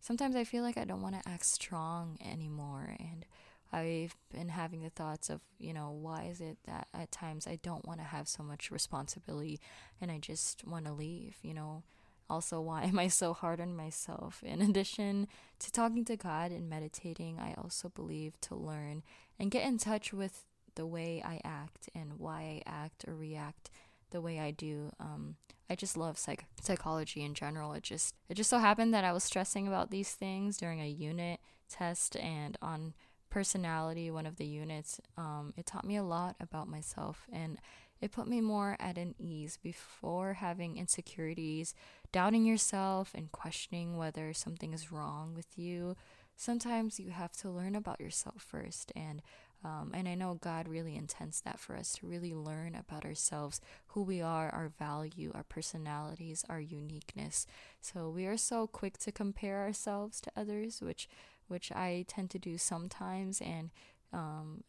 Sometimes 0.00 0.34
I 0.34 0.44
feel 0.44 0.62
like 0.62 0.78
I 0.78 0.84
don't 0.84 1.02
want 1.02 1.20
to 1.20 1.28
act 1.28 1.44
strong 1.44 2.16
anymore, 2.24 2.96
and 2.98 3.26
I've 3.72 4.16
been 4.32 4.48
having 4.48 4.82
the 4.82 4.90
thoughts 4.90 5.30
of, 5.30 5.40
you 5.58 5.72
know, 5.72 5.90
why 5.90 6.24
is 6.24 6.40
it 6.40 6.58
that 6.66 6.88
at 6.92 7.12
times 7.12 7.46
I 7.46 7.58
don't 7.62 7.86
want 7.86 8.00
to 8.00 8.06
have 8.06 8.28
so 8.28 8.42
much 8.42 8.70
responsibility, 8.70 9.60
and 10.00 10.10
I 10.10 10.18
just 10.18 10.66
want 10.66 10.86
to 10.86 10.92
leave, 10.92 11.36
you 11.42 11.54
know 11.54 11.84
also, 12.30 12.60
why 12.60 12.84
am 12.84 12.98
I 12.98 13.08
so 13.08 13.34
hard 13.34 13.60
on 13.60 13.74
myself? 13.74 14.42
In 14.46 14.62
addition 14.62 15.26
to 15.58 15.72
talking 15.72 16.04
to 16.04 16.16
God 16.16 16.52
and 16.52 16.70
meditating, 16.70 17.40
I 17.40 17.54
also 17.58 17.88
believe 17.88 18.40
to 18.42 18.54
learn 18.54 19.02
and 19.38 19.50
get 19.50 19.66
in 19.66 19.78
touch 19.78 20.12
with 20.12 20.44
the 20.76 20.86
way 20.86 21.20
I 21.24 21.40
act 21.44 21.88
and 21.92 22.18
why 22.18 22.62
I 22.66 22.70
act 22.70 23.04
or 23.08 23.16
react 23.16 23.70
the 24.10 24.20
way 24.20 24.38
I 24.38 24.52
do. 24.52 24.92
Um, 25.00 25.36
I 25.68 25.74
just 25.74 25.96
love 25.96 26.18
psych- 26.18 26.46
psychology 26.62 27.22
in 27.22 27.34
general. 27.34 27.72
It 27.72 27.82
just 27.82 28.14
it 28.28 28.34
just 28.34 28.50
so 28.50 28.58
happened 28.58 28.94
that 28.94 29.04
I 29.04 29.12
was 29.12 29.24
stressing 29.24 29.66
about 29.66 29.90
these 29.90 30.12
things 30.12 30.56
during 30.56 30.80
a 30.80 30.88
unit 30.88 31.40
test 31.68 32.16
and 32.16 32.56
on 32.62 32.94
personality, 33.30 34.10
one 34.10 34.26
of 34.26 34.36
the 34.36 34.46
units. 34.46 35.00
Um, 35.16 35.54
it 35.56 35.66
taught 35.66 35.86
me 35.86 35.96
a 35.96 36.02
lot 36.02 36.36
about 36.40 36.68
myself 36.68 37.26
and 37.32 37.58
it 38.00 38.12
put 38.12 38.28
me 38.28 38.40
more 38.40 38.76
at 38.80 38.96
an 38.96 39.14
ease 39.18 39.58
before 39.62 40.34
having 40.34 40.78
insecurities, 40.78 41.74
doubting 42.12 42.44
yourself, 42.44 43.12
and 43.14 43.30
questioning 43.30 43.96
whether 43.98 44.32
something 44.32 44.72
is 44.72 44.90
wrong 44.90 45.34
with 45.34 45.58
you. 45.58 45.96
Sometimes 46.34 46.98
you 46.98 47.10
have 47.10 47.32
to 47.32 47.50
learn 47.50 47.76
about 47.76 48.00
yourself 48.00 48.40
first, 48.40 48.92
and 48.96 49.20
um, 49.62 49.90
and 49.92 50.08
I 50.08 50.14
know 50.14 50.38
God 50.40 50.68
really 50.68 50.96
intends 50.96 51.42
that 51.42 51.60
for 51.60 51.76
us 51.76 51.92
to 51.94 52.06
really 52.06 52.34
learn 52.34 52.74
about 52.74 53.04
ourselves, 53.04 53.60
who 53.88 54.00
we 54.00 54.22
are, 54.22 54.48
our 54.48 54.72
value, 54.78 55.32
our 55.34 55.42
personalities, 55.42 56.46
our 56.48 56.60
uniqueness. 56.60 57.46
So 57.82 58.08
we 58.08 58.24
are 58.24 58.38
so 58.38 58.66
quick 58.66 58.96
to 59.00 59.12
compare 59.12 59.58
ourselves 59.58 60.18
to 60.22 60.32
others, 60.34 60.80
which 60.80 61.10
which 61.50 61.72
I 61.72 62.04
tend 62.08 62.30
to 62.30 62.38
do 62.38 62.58
sometimes, 62.58 63.40
and 63.40 63.70
um, 64.12 64.64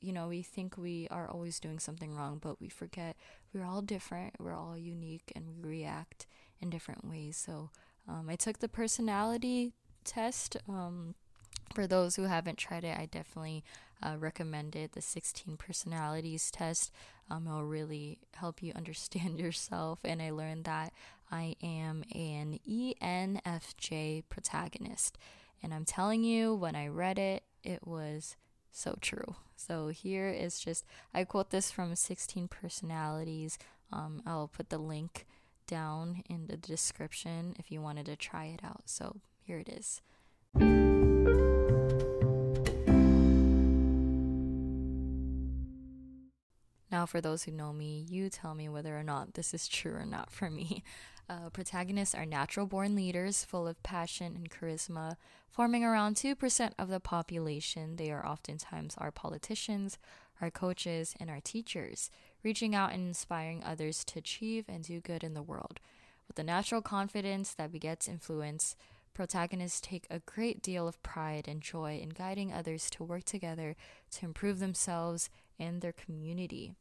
you 0.00 0.12
know, 0.12 0.28
we 0.28 0.42
think 0.42 0.76
we 0.76 1.08
are 1.10 1.28
always 1.28 1.58
doing 1.60 1.78
something 1.78 2.14
wrong, 2.14 2.38
but 2.40 2.60
we 2.60 2.68
forget 2.68 3.16
we're 3.52 3.64
all 3.64 3.82
different, 3.82 4.34
we're 4.38 4.54
all 4.54 4.76
unique, 4.76 5.32
and 5.34 5.46
we 5.48 5.68
react 5.68 6.26
in 6.60 6.70
different 6.70 7.04
ways. 7.04 7.36
So, 7.36 7.70
um, 8.08 8.28
I 8.28 8.36
took 8.36 8.58
the 8.58 8.68
personality 8.68 9.72
test. 10.04 10.56
Um, 10.68 11.14
for 11.74 11.86
those 11.86 12.16
who 12.16 12.22
haven't 12.24 12.58
tried 12.58 12.84
it, 12.84 12.96
I 12.96 13.06
definitely 13.06 13.64
uh, 14.02 14.16
recommend 14.18 14.76
it. 14.76 14.92
The 14.92 15.02
16 15.02 15.56
personalities 15.56 16.50
test. 16.50 16.92
Um, 17.28 17.46
it'll 17.46 17.64
really 17.64 18.18
help 18.34 18.62
you 18.62 18.72
understand 18.76 19.38
yourself. 19.38 20.00
And 20.04 20.22
I 20.22 20.30
learned 20.30 20.64
that 20.64 20.92
I 21.30 21.56
am 21.62 22.04
an 22.14 22.60
ENFJ 22.68 24.24
protagonist. 24.28 25.18
And 25.62 25.74
I'm 25.74 25.84
telling 25.84 26.22
you, 26.22 26.54
when 26.54 26.76
I 26.76 26.88
read 26.88 27.18
it, 27.18 27.42
it 27.62 27.86
was 27.86 28.36
so 28.70 28.96
true. 29.00 29.36
So 29.56 29.88
here 29.88 30.28
is 30.28 30.60
just, 30.60 30.84
I 31.14 31.24
quote 31.24 31.50
this 31.50 31.70
from 31.70 31.94
16 31.94 32.48
Personalities. 32.48 33.58
Um, 33.92 34.22
I'll 34.26 34.48
put 34.48 34.70
the 34.70 34.78
link 34.78 35.26
down 35.66 36.22
in 36.28 36.46
the 36.46 36.56
description 36.56 37.56
if 37.58 37.72
you 37.72 37.80
wanted 37.80 38.06
to 38.06 38.16
try 38.16 38.46
it 38.46 38.60
out. 38.62 38.82
So 38.86 39.16
here 39.40 39.58
it 39.58 39.68
is. 39.68 40.02
Now, 46.90 47.04
for 47.04 47.20
those 47.20 47.42
who 47.42 47.52
know 47.52 47.72
me, 47.72 48.06
you 48.08 48.30
tell 48.30 48.54
me 48.54 48.68
whether 48.68 48.96
or 48.96 49.02
not 49.02 49.34
this 49.34 49.52
is 49.52 49.68
true 49.68 49.92
or 49.92 50.06
not 50.06 50.30
for 50.30 50.48
me. 50.48 50.82
Uh, 51.28 51.50
protagonists 51.50 52.14
are 52.14 52.24
natural 52.24 52.66
born 52.66 52.94
leaders 52.94 53.44
full 53.44 53.66
of 53.66 53.82
passion 53.82 54.36
and 54.36 54.48
charisma, 54.48 55.16
forming 55.50 55.84
around 55.84 56.14
2% 56.14 56.72
of 56.78 56.88
the 56.88 57.00
population. 57.00 57.96
They 57.96 58.12
are 58.12 58.24
oftentimes 58.24 58.94
our 58.98 59.10
politicians, 59.10 59.98
our 60.40 60.50
coaches, 60.50 61.14
and 61.18 61.28
our 61.28 61.40
teachers, 61.40 62.10
reaching 62.44 62.76
out 62.76 62.92
and 62.92 63.08
inspiring 63.08 63.64
others 63.64 64.04
to 64.04 64.20
achieve 64.20 64.66
and 64.68 64.84
do 64.84 65.00
good 65.00 65.24
in 65.24 65.34
the 65.34 65.42
world. 65.42 65.80
With 66.28 66.36
the 66.36 66.44
natural 66.44 66.82
confidence 66.82 67.54
that 67.54 67.72
begets 67.72 68.06
influence, 68.06 68.76
protagonists 69.12 69.80
take 69.80 70.06
a 70.08 70.20
great 70.20 70.62
deal 70.62 70.86
of 70.86 71.02
pride 71.02 71.48
and 71.48 71.60
joy 71.60 71.98
in 72.00 72.10
guiding 72.10 72.52
others 72.52 72.88
to 72.90 73.02
work 73.02 73.24
together 73.24 73.74
to 74.12 74.26
improve 74.26 74.60
themselves 74.60 75.28
and 75.58 75.80
their 75.80 75.92
community. 75.92 76.74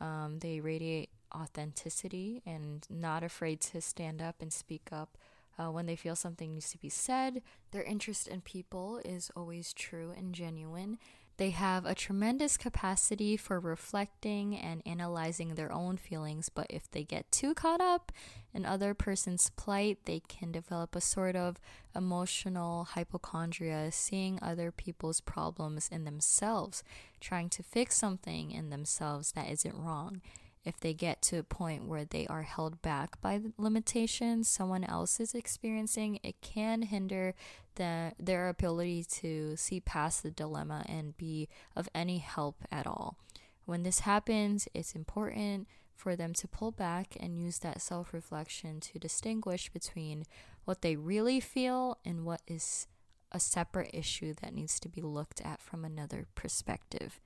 Um, 0.00 0.38
they 0.40 0.60
radiate 0.60 1.10
authenticity 1.34 2.42
and 2.46 2.86
not 2.90 3.22
afraid 3.22 3.60
to 3.60 3.80
stand 3.80 4.20
up 4.20 4.36
and 4.40 4.52
speak 4.52 4.88
up 4.92 5.16
uh, 5.58 5.70
when 5.70 5.86
they 5.86 5.96
feel 5.96 6.16
something 6.16 6.54
needs 6.54 6.70
to 6.70 6.78
be 6.78 6.88
said. 6.88 7.42
Their 7.72 7.82
interest 7.82 8.28
in 8.28 8.40
people 8.40 9.00
is 9.04 9.30
always 9.36 9.72
true 9.72 10.12
and 10.16 10.34
genuine. 10.34 10.98
They 11.38 11.50
have 11.50 11.86
a 11.86 11.94
tremendous 11.94 12.56
capacity 12.56 13.36
for 13.36 13.60
reflecting 13.60 14.56
and 14.56 14.82
analyzing 14.84 15.54
their 15.54 15.72
own 15.72 15.96
feelings, 15.96 16.48
but 16.48 16.66
if 16.68 16.90
they 16.90 17.04
get 17.04 17.30
too 17.30 17.54
caught 17.54 17.80
up 17.80 18.10
in 18.52 18.66
other 18.66 18.92
person's 18.92 19.48
plight, 19.50 19.98
they 20.04 20.20
can 20.26 20.50
develop 20.50 20.96
a 20.96 21.00
sort 21.00 21.36
of 21.36 21.60
emotional 21.94 22.82
hypochondria, 22.82 23.92
seeing 23.92 24.40
other 24.42 24.72
people's 24.72 25.20
problems 25.20 25.88
in 25.92 26.02
themselves, 26.02 26.82
trying 27.20 27.48
to 27.50 27.62
fix 27.62 27.96
something 27.96 28.50
in 28.50 28.70
themselves 28.70 29.30
that 29.32 29.48
isn't 29.48 29.78
wrong 29.78 30.20
if 30.68 30.78
they 30.78 30.92
get 30.92 31.22
to 31.22 31.38
a 31.38 31.42
point 31.42 31.86
where 31.86 32.04
they 32.04 32.26
are 32.26 32.42
held 32.42 32.82
back 32.82 33.18
by 33.22 33.40
limitations 33.56 34.48
someone 34.48 34.84
else 34.84 35.18
is 35.18 35.34
experiencing, 35.34 36.20
it 36.22 36.42
can 36.42 36.82
hinder 36.82 37.34
the, 37.76 38.12
their 38.18 38.50
ability 38.50 39.02
to 39.02 39.56
see 39.56 39.80
past 39.80 40.22
the 40.22 40.30
dilemma 40.30 40.84
and 40.86 41.16
be 41.16 41.48
of 41.74 41.88
any 41.94 42.18
help 42.18 42.56
at 42.70 42.86
all. 42.86 43.16
When 43.64 43.82
this 43.82 44.00
happens, 44.00 44.68
it's 44.74 44.94
important 44.94 45.68
for 45.96 46.14
them 46.14 46.34
to 46.34 46.46
pull 46.46 46.70
back 46.70 47.16
and 47.18 47.38
use 47.38 47.58
that 47.60 47.80
self 47.80 48.12
reflection 48.12 48.78
to 48.80 48.98
distinguish 48.98 49.70
between 49.70 50.24
what 50.66 50.82
they 50.82 50.96
really 50.96 51.40
feel 51.40 51.96
and 52.04 52.26
what 52.26 52.42
is 52.46 52.86
a 53.32 53.40
separate 53.40 53.90
issue 53.94 54.34
that 54.42 54.54
needs 54.54 54.78
to 54.80 54.88
be 54.88 55.00
looked 55.00 55.40
at 55.40 55.62
from 55.62 55.84
another 55.84 56.26
perspective. 56.34 57.20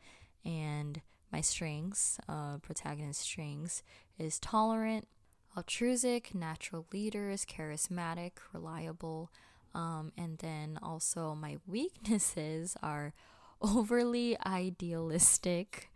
And 0.45 1.01
my 1.33 1.41
strengths, 1.41 2.19
uh, 2.29 2.59
protagonist 2.59 3.21
strengths, 3.23 3.83
is 4.19 4.39
tolerant, 4.39 5.09
altruistic, 5.57 6.35
natural 6.35 6.87
leaders, 6.93 7.45
charismatic, 7.45 8.33
reliable. 8.53 9.31
Um, 9.75 10.13
and 10.19 10.39
then 10.39 10.79
also 10.83 11.35
my 11.35 11.57
weaknesses 11.67 12.77
are 12.83 13.15
overly 13.61 14.37
idealistic, 14.45 15.91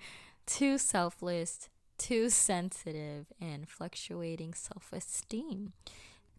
too 0.46 0.78
selfless, 0.78 1.68
too 1.98 2.30
sensitive, 2.30 3.26
and 3.40 3.68
fluctuating 3.68 4.54
self 4.54 4.92
esteem. 4.92 5.72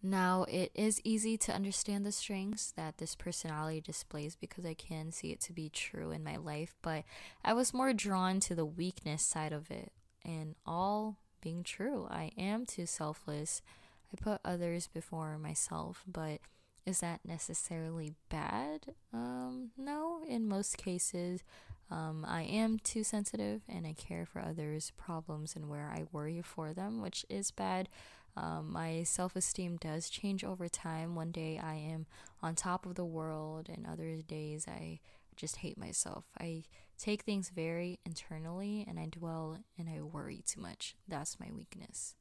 Now, 0.02 0.44
it 0.48 0.70
is 0.74 1.00
easy 1.02 1.36
to 1.38 1.52
understand 1.52 2.06
the 2.06 2.12
strengths 2.12 2.72
that 2.76 2.98
this 2.98 3.16
personality 3.16 3.80
displays 3.80 4.36
because 4.36 4.64
I 4.64 4.74
can 4.74 5.10
see 5.10 5.32
it 5.32 5.40
to 5.42 5.52
be 5.52 5.68
true 5.68 6.12
in 6.12 6.22
my 6.22 6.36
life, 6.36 6.76
but 6.82 7.04
I 7.44 7.52
was 7.52 7.74
more 7.74 7.92
drawn 7.92 8.38
to 8.40 8.54
the 8.54 8.64
weakness 8.64 9.22
side 9.22 9.52
of 9.52 9.70
it. 9.70 9.92
And 10.24 10.54
all 10.64 11.16
being 11.40 11.64
true, 11.64 12.06
I 12.10 12.30
am 12.38 12.64
too 12.64 12.86
selfless. 12.86 13.60
I 14.12 14.22
put 14.22 14.40
others 14.44 14.86
before 14.86 15.36
myself, 15.36 16.04
but 16.06 16.40
is 16.86 17.00
that 17.00 17.20
necessarily 17.24 18.14
bad? 18.30 18.94
Um, 19.12 19.72
no, 19.76 20.20
in 20.26 20.48
most 20.48 20.78
cases. 20.78 21.42
Um, 21.90 22.24
I 22.26 22.42
am 22.42 22.78
too 22.78 23.02
sensitive 23.02 23.62
and 23.68 23.86
I 23.86 23.92
care 23.92 24.26
for 24.26 24.40
others' 24.40 24.92
problems 24.96 25.56
and 25.56 25.68
where 25.68 25.90
I 25.94 26.04
worry 26.12 26.42
for 26.42 26.72
them, 26.72 27.00
which 27.00 27.24
is 27.28 27.50
bad. 27.50 27.88
Um, 28.36 28.72
my 28.72 29.02
self 29.02 29.34
esteem 29.34 29.76
does 29.76 30.08
change 30.08 30.44
over 30.44 30.68
time. 30.68 31.14
One 31.14 31.32
day 31.32 31.58
I 31.62 31.74
am 31.74 32.06
on 32.42 32.54
top 32.54 32.86
of 32.86 32.94
the 32.94 33.04
world, 33.04 33.68
and 33.68 33.86
other 33.86 34.22
days 34.22 34.66
I 34.68 35.00
just 35.38 35.56
hate 35.56 35.78
myself. 35.78 36.26
I 36.38 36.64
take 36.98 37.22
things 37.22 37.50
very 37.50 38.00
internally 38.04 38.84
and 38.86 38.98
I 38.98 39.06
dwell 39.06 39.58
and 39.78 39.88
I 39.88 40.02
worry 40.02 40.42
too 40.44 40.60
much. 40.60 40.96
That's 41.06 41.40
my 41.40 41.48
weakness. 41.54 42.16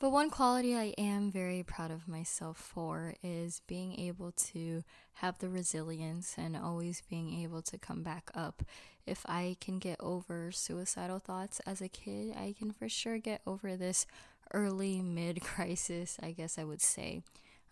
But 0.00 0.10
one 0.12 0.30
quality 0.30 0.74
I 0.74 0.94
am 0.96 1.30
very 1.30 1.62
proud 1.62 1.90
of 1.90 2.08
myself 2.08 2.56
for 2.56 3.14
is 3.22 3.60
being 3.66 4.00
able 4.00 4.32
to 4.32 4.82
have 5.14 5.38
the 5.38 5.50
resilience 5.50 6.36
and 6.38 6.56
always 6.56 7.02
being 7.10 7.42
able 7.42 7.60
to 7.60 7.76
come 7.76 8.02
back 8.02 8.30
up. 8.34 8.62
If 9.06 9.26
I 9.28 9.58
can 9.60 9.78
get 9.78 10.00
over 10.00 10.52
suicidal 10.52 11.18
thoughts 11.18 11.60
as 11.66 11.82
a 11.82 11.88
kid, 11.88 12.34
I 12.34 12.54
can 12.58 12.72
for 12.72 12.88
sure 12.88 13.18
get 13.18 13.42
over 13.46 13.76
this 13.76 14.06
early 14.52 15.00
mid 15.02 15.40
crisis, 15.42 16.18
I 16.22 16.32
guess 16.32 16.58
I 16.58 16.64
would 16.64 16.82
say. 16.82 17.22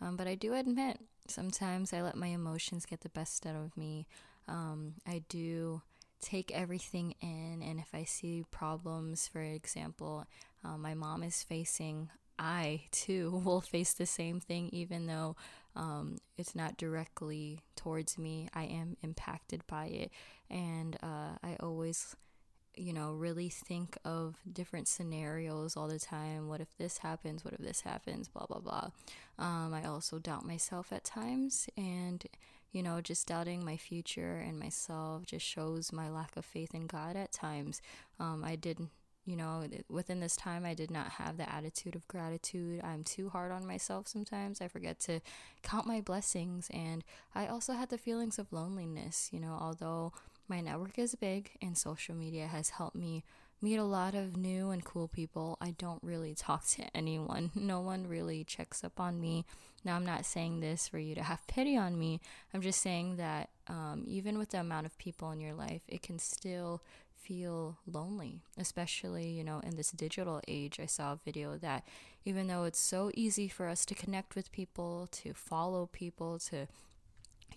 Um, 0.01 0.17
but 0.17 0.29
I 0.29 0.35
do 0.35 0.55
admit 0.55 0.99
sometimes 1.27 1.93
I 1.93 2.03
let 2.03 2.17
my 2.17 2.29
emotions 2.29 2.87
get 2.87 3.01
the 3.01 3.09
best 3.09 3.47
out 3.47 3.57
of 3.57 3.77
me. 3.77 4.07
Um, 4.47 4.95
I 5.07 5.23
do 5.29 5.83
take 6.21 6.51
everything 6.53 7.15
in, 7.21 7.63
and 7.63 7.79
if 7.79 7.89
I 7.95 8.05
see 8.05 8.45
problems, 8.51 9.29
for 9.29 9.41
example, 9.41 10.25
uh, 10.65 10.77
my 10.77 10.95
mom 10.95 11.23
is 11.23 11.43
facing, 11.43 12.11
I 12.39 12.83
too 12.91 13.31
will 13.45 13.61
face 13.61 13.93
the 13.93 14.07
same 14.07 14.41
thing, 14.41 14.69
even 14.73 15.07
though 15.07 15.37
um, 15.77 16.19
it's 16.37 16.55
not 16.55 16.77
directly 16.77 17.61
towards 17.77 18.19
me. 18.19 18.49
I 18.55 18.65
am 18.65 18.97
impacted 19.03 19.67
by 19.67 19.87
it, 19.87 20.11
and 20.51 20.97
uh, 21.03 21.37
I 21.43 21.57
always 21.61 22.17
you 22.79 22.93
know, 22.93 23.13
really 23.13 23.49
think 23.49 23.97
of 24.05 24.37
different 24.51 24.89
scenarios 24.89 25.77
all 25.77 25.89
the 25.89 25.99
time. 25.99 26.49
What 26.49 26.61
if 26.61 26.77
this 26.79 26.99
happens? 26.99 27.45
What 27.45 27.55
if 27.55 27.61
this 27.61 27.83
happens? 27.83 28.29
Blah, 28.29 28.47
blah, 28.47 28.61
blah. 28.61 28.89
Um, 29.39 29.75
I 29.75 29.85
also 29.87 30.19
doubt 30.19 30.47
myself 30.47 30.93
at 30.93 31.05
times. 31.05 31.69
And, 31.77 32.25
you 32.73 32.83
know, 32.83 33.01
just 33.01 33.27
doubting 33.27 33.65
my 33.65 33.77
future 33.77 34.37
and 34.37 34.59
myself 34.59 35.27
just 35.27 35.45
shows 35.45 35.93
my 35.93 36.09
lack 36.09 36.37
of 36.37 36.45
faith 36.45 36.75
in 36.75 36.87
God 36.87 37.17
at 37.17 37.33
times. 37.33 37.81
Um, 38.21 38.45
I 38.45 38.57
didn't 38.57 38.91
you 39.29 39.37
know, 39.37 39.63
within 39.91 40.21
this 40.21 40.37
time, 40.37 40.65
I 40.65 40.73
did 40.73 40.91
not 40.91 41.11
have 41.11 41.37
the 41.37 41.53
attitude 41.53 41.95
of 41.95 42.09
gratitude. 42.09 42.81
I'm 42.83 43.05
too 43.05 43.29
hard 43.29 43.53
on 43.53 43.67
myself 43.67 44.09
sometimes. 44.09 44.63
I 44.63 44.69
forget 44.69 44.99
to 45.01 45.21
count 45.63 45.87
my 45.87 46.01
blessings. 46.01 46.71
And 46.73 47.05
I 47.35 47.47
also 47.47 47.75
had 47.75 47.91
the 47.91 47.99
feelings 47.99 48.39
of 48.39 48.55
loneliness, 48.55 49.29
you 49.31 49.39
know, 49.39 49.59
although 49.61 50.15
my 50.49 50.61
network 50.61 50.99
is 50.99 51.15
big 51.15 51.51
and 51.61 51.77
social 51.77 52.15
media 52.15 52.47
has 52.47 52.71
helped 52.71 52.97
me 52.97 53.25
meet 53.61 53.77
a 53.77 53.85
lot 53.85 54.15
of 54.15 54.37
new 54.37 54.71
and 54.71 54.85
cool 54.85 55.09
people. 55.09 55.59
I 55.61 55.73
don't 55.73 56.03
really 56.03 56.35
talk 56.35 56.67
to 56.69 56.85
anyone. 56.97 57.51
No 57.69 57.81
one 57.81 58.07
really 58.07 58.45
checks 58.45 58.83
up 58.83 58.99
on 58.99 59.21
me. 59.21 59.45
Now, 59.85 59.97
I'm 59.97 60.07
not 60.07 60.25
saying 60.25 60.61
this 60.61 60.89
for 60.89 60.99
you 60.99 61.15
to 61.15 61.23
have 61.23 61.47
pity 61.47 61.77
on 61.77 61.99
me. 61.99 62.21
I'm 62.55 62.63
just 62.63 62.81
saying 62.81 63.17
that 63.17 63.51
um, 63.69 64.05
even 64.07 64.39
with 64.39 64.51
the 64.51 64.61
amount 64.61 64.87
of 64.87 64.97
people 64.99 65.31
in 65.31 65.41
your 65.41 65.55
life, 65.55 65.83
it 65.87 66.03
can 66.03 66.19
still 66.19 66.83
feel 67.15 67.77
lonely, 67.87 68.41
especially, 68.57 69.29
you 69.29 69.45
know, 69.45 69.61
in 69.61 69.77
this 69.77 69.91
digital 69.91 70.41
age. 70.49 70.81
I 70.81 70.87
saw 70.87 71.13
a 71.13 71.21
video 71.25 71.59
that 71.59 71.85
even 72.25 72.47
though 72.47 72.65
it's 72.65 72.79
so 72.79 73.11
easy 73.15 73.49
for 73.49 73.69
us 73.69 73.85
to 73.87 73.95
connect 73.95 74.35
with 74.35 74.51
people, 74.53 75.09
to 75.13 75.35
follow 75.35 75.87
people, 75.87 76.39
to 76.51 76.69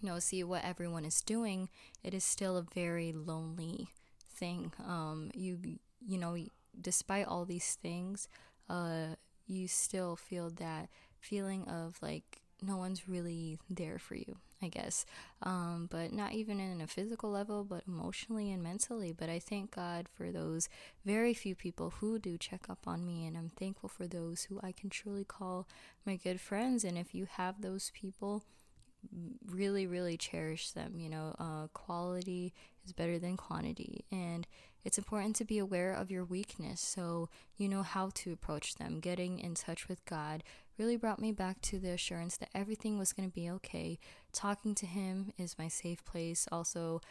you 0.02 0.10
know, 0.10 0.20
see 0.20 0.44
what 0.44 0.64
everyone 0.64 1.06
is 1.06 1.22
doing, 1.22 1.70
it 2.04 2.14
is 2.14 2.24
still 2.24 2.58
a 2.58 2.64
very 2.64 3.12
lonely 3.12 3.88
thing. 4.30 4.74
Um, 4.86 5.32
you 5.34 5.60
you 6.06 6.18
know, 6.18 6.36
despite 6.80 7.28
all 7.28 7.46
these 7.46 7.76
things, 7.82 8.28
uh, 8.70 9.16
you 9.46 9.68
still 9.68 10.16
feel 10.16 10.50
that 10.50 10.90
feeling 11.20 11.68
of 11.68 11.98
like 12.02 12.42
no 12.62 12.78
one's 12.78 13.08
really 13.08 13.60
there 13.70 13.98
for 14.00 14.16
you, 14.16 14.38
I 14.62 14.68
guess. 14.68 15.06
Um, 15.42 15.88
but 15.92 16.14
not 16.14 16.34
even 16.34 16.60
in 16.60 16.82
a 16.82 16.88
physical 16.88 17.32
level, 17.32 17.64
but 17.64 17.84
emotionally 17.88 18.52
and 18.52 18.62
mentally. 18.62 19.12
But 19.12 19.30
I 19.30 19.40
thank 19.40 19.76
God 19.76 20.08
for 20.14 20.32
those 20.32 20.70
very 21.06 21.34
few 21.34 21.56
people 21.56 21.94
who 22.00 22.20
do 22.20 22.38
check 22.38 22.70
up 22.70 22.88
on 22.88 23.06
me, 23.06 23.26
and 23.26 23.36
I'm 23.36 23.50
thankful 23.50 23.90
for 23.90 24.08
those 24.08 24.44
who 24.44 24.60
I 24.64 24.72
can 24.72 24.90
truly 24.90 25.24
call 25.24 25.68
my 26.06 26.16
good 26.16 26.40
friends. 26.40 26.84
And 26.84 26.98
if 26.98 27.16
you 27.16 27.28
have 27.38 27.62
those 27.62 27.92
people, 27.94 28.44
really, 29.46 29.88
really 29.88 30.18
cherish 30.18 30.72
them. 30.72 31.00
You 31.00 31.10
know, 31.10 31.36
uh, 31.40 31.68
quality 31.74 32.54
is 32.86 32.94
better 32.94 33.20
than 33.20 33.38
quantity. 33.38 34.06
And 34.12 34.48
it's 34.84 34.98
important 34.98 35.36
to 35.38 35.46
be 35.46 35.60
aware 35.60 35.94
of 35.94 36.10
your 36.10 36.26
weakness 36.26 36.82
so 36.82 37.30
you 37.56 37.70
know 37.70 37.84
how 37.84 38.10
to 38.16 38.34
approach 38.34 38.76
them. 38.76 39.00
Getting 39.00 39.40
in 39.40 39.54
touch 39.54 39.88
with 39.88 40.04
God 40.06 40.44
really 40.78 40.98
brought 40.98 41.20
me 41.20 41.32
back 41.32 41.62
to 41.62 41.80
the 41.80 41.92
assurance 41.92 42.38
that 42.38 42.50
everything 42.56 42.98
was 42.98 43.14
going 43.14 43.30
to 43.30 43.34
be 43.34 43.50
okay. 43.50 44.00
Talking 44.34 44.74
to 44.76 44.86
Him 44.86 45.34
is 45.38 45.60
my 45.60 45.68
safe 45.68 46.04
place. 46.04 46.48
Also, 46.52 47.02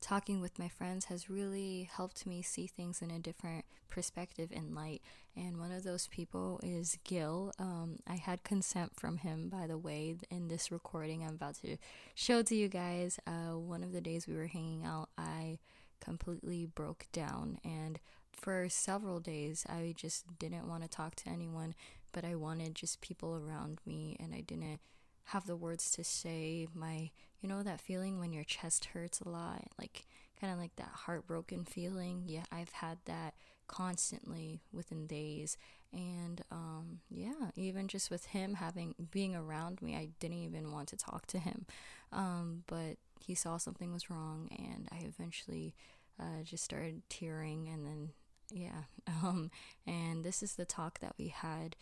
talking 0.00 0.40
with 0.40 0.58
my 0.58 0.68
friends 0.68 1.04
has 1.06 1.30
really 1.30 1.88
helped 1.92 2.26
me 2.26 2.42
see 2.42 2.66
things 2.66 3.02
in 3.02 3.10
a 3.10 3.18
different 3.18 3.64
perspective 3.88 4.50
and 4.54 4.74
light. 4.74 5.02
And 5.36 5.58
one 5.58 5.72
of 5.72 5.84
those 5.84 6.06
people 6.08 6.60
is 6.62 6.98
Gil. 7.04 7.52
Um, 7.58 7.96
I 8.06 8.16
had 8.16 8.44
consent 8.44 8.98
from 8.98 9.18
him, 9.18 9.48
by 9.48 9.66
the 9.66 9.78
way, 9.78 10.16
in 10.30 10.48
this 10.48 10.70
recording 10.70 11.22
I'm 11.22 11.34
about 11.34 11.56
to 11.62 11.76
show 12.14 12.42
to 12.42 12.54
you 12.54 12.68
guys. 12.68 13.18
Uh, 13.26 13.56
one 13.56 13.82
of 13.82 13.92
the 13.92 14.00
days 14.00 14.26
we 14.26 14.36
were 14.36 14.48
hanging 14.48 14.84
out, 14.84 15.08
I 15.16 15.58
completely 16.00 16.66
broke 16.66 17.06
down. 17.12 17.58
And 17.64 18.00
for 18.32 18.68
several 18.68 19.20
days, 19.20 19.66
I 19.68 19.94
just 19.96 20.38
didn't 20.38 20.68
want 20.68 20.82
to 20.82 20.88
talk 20.88 21.14
to 21.16 21.28
anyone, 21.28 21.74
but 22.12 22.24
I 22.24 22.34
wanted 22.34 22.74
just 22.74 23.00
people 23.00 23.34
around 23.34 23.80
me, 23.86 24.16
and 24.18 24.34
I 24.34 24.40
didn't 24.40 24.80
have 25.24 25.46
the 25.46 25.56
words 25.56 25.90
to 25.92 26.02
say 26.02 26.66
my 26.74 27.10
you 27.40 27.48
know 27.48 27.62
that 27.62 27.80
feeling 27.80 28.18
when 28.18 28.32
your 28.32 28.42
chest 28.42 28.86
hurts 28.86 29.20
a 29.20 29.28
lot 29.28 29.62
like 29.78 30.04
kind 30.40 30.52
of 30.52 30.58
like 30.58 30.74
that 30.76 30.90
heartbroken 30.92 31.64
feeling 31.64 32.24
yeah 32.26 32.42
i've 32.50 32.72
had 32.72 32.98
that 33.04 33.34
constantly 33.70 34.60
within 34.72 35.06
days 35.06 35.56
and 35.92 36.42
um, 36.50 37.00
yeah 37.08 37.50
even 37.56 37.86
just 37.88 38.10
with 38.10 38.26
him 38.26 38.54
having 38.54 38.94
being 39.10 39.34
around 39.34 39.80
me 39.80 39.96
i 39.96 40.08
didn't 40.18 40.38
even 40.38 40.72
want 40.72 40.88
to 40.88 40.96
talk 40.96 41.26
to 41.26 41.38
him 41.38 41.66
um, 42.12 42.64
but 42.66 42.96
he 43.20 43.34
saw 43.34 43.56
something 43.56 43.92
was 43.92 44.10
wrong 44.10 44.48
and 44.58 44.88
i 44.92 45.04
eventually 45.04 45.74
uh, 46.18 46.42
just 46.42 46.64
started 46.64 47.02
tearing 47.08 47.68
and 47.68 47.86
then 47.86 48.10
yeah 48.52 48.82
um, 49.22 49.50
and 49.86 50.24
this 50.24 50.42
is 50.42 50.54
the 50.54 50.64
talk 50.64 50.98
that 50.98 51.14
we 51.18 51.28
had 51.28 51.76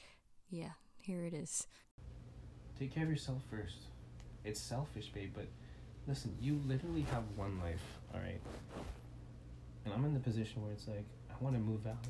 yeah 0.51 0.73
here 1.01 1.25
it 1.25 1.33
is 1.33 1.67
Take 2.79 2.95
care 2.95 3.03
of 3.03 3.11
yourself 3.11 3.43
first. 3.51 3.79
It's 4.45 4.61
selfish, 4.61 5.09
babe, 5.09 5.33
but 5.35 5.49
listen, 6.07 6.37
you 6.41 6.61
literally 6.65 7.03
have 7.11 7.25
one 7.35 7.59
life, 7.59 7.83
alright? 8.15 8.41
And 9.89 9.95
I'm 9.97 10.05
in 10.05 10.13
the 10.13 10.21
position 10.21 10.63
where 10.63 10.73
it's 10.73 10.87
like, 10.87 11.07
I 11.31 11.43
want 11.43 11.57
to 11.57 11.61
move 11.61 11.87
out. 11.87 12.05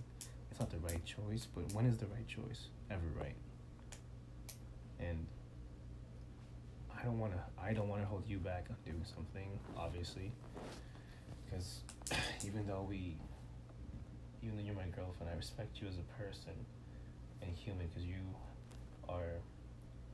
It's 0.51 0.59
not 0.59 0.71
the 0.71 0.79
right 0.79 1.05
choice, 1.05 1.47
but 1.55 1.73
when 1.73 1.87
is 1.87 1.97
the 1.97 2.07
right 2.07 2.27
choice 2.27 2.69
ever 2.91 3.07
right? 3.21 3.37
And 4.99 5.27
I 6.99 7.05
don't 7.05 7.21
want 7.21 7.33
to 7.35 7.38
I 7.62 7.73
don't 7.73 7.88
want 7.88 8.03
to 8.03 8.09
hold 8.09 8.25
you 8.27 8.38
back 8.38 8.67
on 8.71 8.77
doing 8.85 9.05
something, 9.14 9.61
obviously. 9.77 10.33
Because 11.45 11.81
even 12.45 12.67
though 12.67 12.85
we 12.88 13.17
even 14.43 14.57
though 14.57 14.64
you're 14.64 14.75
my 14.75 14.88
girlfriend, 14.91 15.31
I 15.33 15.37
respect 15.37 15.81
you 15.81 15.87
as 15.87 15.95
a 15.99 16.23
person 16.23 16.55
and 17.43 17.55
human 17.55 17.87
because 17.87 18.05
you 18.05 18.19
are 19.09 19.38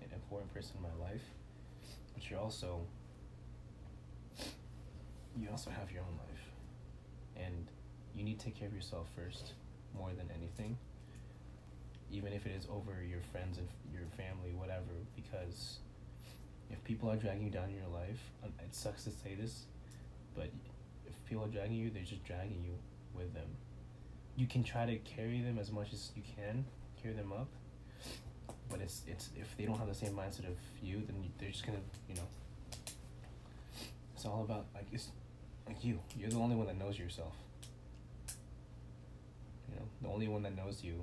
an 0.02 0.10
important 0.12 0.52
person 0.52 0.76
in 0.76 0.82
my 0.82 1.06
life, 1.08 1.24
but 2.12 2.28
you're 2.28 2.40
also 2.40 2.80
you 5.36 5.48
also 5.50 5.70
have 5.70 5.90
your 5.90 6.02
own 6.02 6.18
life, 6.28 6.33
and 7.36 7.68
you 8.14 8.24
need 8.24 8.38
to 8.38 8.44
take 8.44 8.58
care 8.58 8.68
of 8.68 8.74
yourself 8.74 9.08
first 9.16 9.52
more 9.96 10.10
than 10.16 10.28
anything. 10.36 10.76
Even 12.10 12.32
if 12.32 12.46
it 12.46 12.52
is 12.52 12.66
over 12.70 13.02
your 13.02 13.20
friends 13.32 13.58
and 13.58 13.68
your 13.92 14.02
family, 14.16 14.52
whatever, 14.54 14.92
because 15.16 15.78
if 16.70 16.82
people 16.84 17.10
are 17.10 17.16
dragging 17.16 17.44
you 17.44 17.50
down 17.50 17.68
in 17.70 17.76
your 17.76 17.88
life, 17.88 18.20
um, 18.44 18.52
it 18.60 18.74
sucks 18.74 19.04
to 19.04 19.10
say 19.10 19.34
this, 19.34 19.64
but 20.34 20.50
if 21.06 21.12
people 21.28 21.44
are 21.44 21.48
dragging 21.48 21.76
you, 21.76 21.90
they're 21.90 22.02
just 22.02 22.24
dragging 22.24 22.62
you 22.64 22.74
with 23.14 23.32
them. 23.34 23.48
You 24.36 24.46
can 24.46 24.64
try 24.64 24.86
to 24.86 24.96
carry 24.98 25.40
them 25.40 25.58
as 25.58 25.70
much 25.70 25.92
as 25.92 26.10
you 26.16 26.22
can, 26.36 26.64
carry 27.00 27.14
them 27.14 27.32
up, 27.32 27.48
but 28.68 28.80
it's 28.80 29.02
it's 29.06 29.30
if 29.36 29.56
they 29.56 29.64
don't 29.64 29.78
have 29.78 29.88
the 29.88 29.94
same 29.94 30.12
mindset 30.12 30.48
of 30.48 30.56
you, 30.82 31.02
then 31.06 31.30
they're 31.38 31.50
just 31.50 31.64
gonna 31.64 31.78
you 32.08 32.16
know. 32.16 32.26
It's 34.14 34.24
all 34.24 34.42
about 34.42 34.66
like 34.74 34.86
it's 34.92 35.10
like 35.66 35.84
you. 35.84 36.00
You're 36.16 36.30
the 36.30 36.38
only 36.38 36.56
one 36.56 36.66
that 36.66 36.78
knows 36.78 36.98
yourself. 36.98 37.34
You 39.68 39.76
know, 39.76 39.86
the 40.02 40.08
only 40.08 40.28
one 40.28 40.42
that 40.42 40.56
knows 40.56 40.82
you 40.82 41.02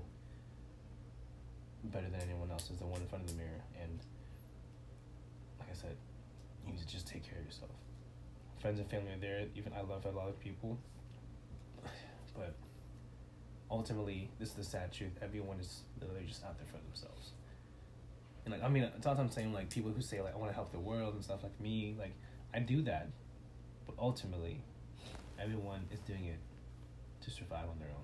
better 1.84 2.10
than 2.10 2.22
anyone 2.22 2.52
else 2.52 2.70
is 2.70 2.78
the 2.78 2.86
one 2.86 3.02
in 3.02 3.08
front 3.08 3.24
of 3.24 3.32
the 3.32 3.36
mirror. 3.36 3.64
And 3.82 4.00
like 5.60 5.70
I 5.72 5.76
said, 5.76 5.96
you 6.66 6.74
need 6.74 6.80
to 6.80 6.88
just 6.88 7.08
take 7.08 7.28
care 7.28 7.40
of 7.40 7.46
yourself 7.46 7.72
friends 8.62 8.80
and 8.80 8.90
family 8.90 9.12
are 9.12 9.18
there. 9.18 9.46
Even 9.56 9.74
I 9.74 9.82
love 9.82 10.06
a 10.06 10.12
lot 10.12 10.30
of 10.30 10.40
people, 10.40 10.78
but 12.36 12.54
ultimately, 13.70 14.30
this 14.40 14.50
is 14.50 14.56
the 14.56 14.64
sad 14.64 14.94
truth. 14.94 15.12
Everyone 15.22 15.60
is 15.60 15.82
literally 16.00 16.26
just 16.28 16.46
out 16.46 16.58
there 16.58 16.68
for 16.68 16.78
themselves. 16.88 17.32
And 18.46 18.54
like 18.54 18.64
I 18.64 18.70
mean, 18.70 18.88
sometimes 19.02 19.20
I'm 19.20 19.32
saying 19.32 19.54
like 19.54 19.70
people 19.70 19.92
who 19.92 20.02
say 20.02 20.22
like 20.22 20.36
I 20.36 20.38
want 20.38 20.52
to 20.52 20.56
help 20.56 20.72
the 20.72 20.80
world 20.80 21.16
and 21.16 21.24
stuff 21.24 21.44
like 21.44 21.60
me. 21.60 21.96
Like 21.98 22.14
I 22.54 22.60
do 22.60 22.84
that, 22.84 23.10
but 23.96 24.04
ultimately, 24.04 24.62
everyone 25.40 25.86
is 25.92 26.00
doing 26.02 26.26
it 26.26 26.40
to 27.22 27.32
survive 27.32 27.70
on 27.70 27.80
their 27.80 27.90
own. 27.90 28.04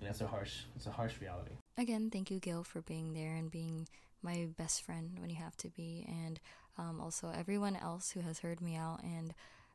And 0.00 0.08
that's 0.08 0.20
a 0.20 0.26
harsh, 0.26 0.62
it's 0.76 0.86
a 0.86 0.90
harsh 0.90 1.14
reality. 1.20 1.52
Again, 1.78 2.10
thank 2.10 2.30
you, 2.30 2.38
Gil, 2.38 2.64
for 2.64 2.82
being 2.82 3.14
there 3.14 3.34
and 3.34 3.50
being 3.50 3.88
my 4.22 4.48
best 4.58 4.82
friend 4.82 5.18
when 5.20 5.30
you 5.30 5.36
have 5.36 5.56
to 5.58 5.68
be, 5.68 6.06
and 6.08 6.40
um, 6.78 7.00
also 7.00 7.32
everyone 7.36 7.76
else 7.76 8.10
who 8.10 8.20
has 8.20 8.40
heard 8.40 8.60
me 8.60 8.76
out. 8.76 9.02
And 9.02 9.34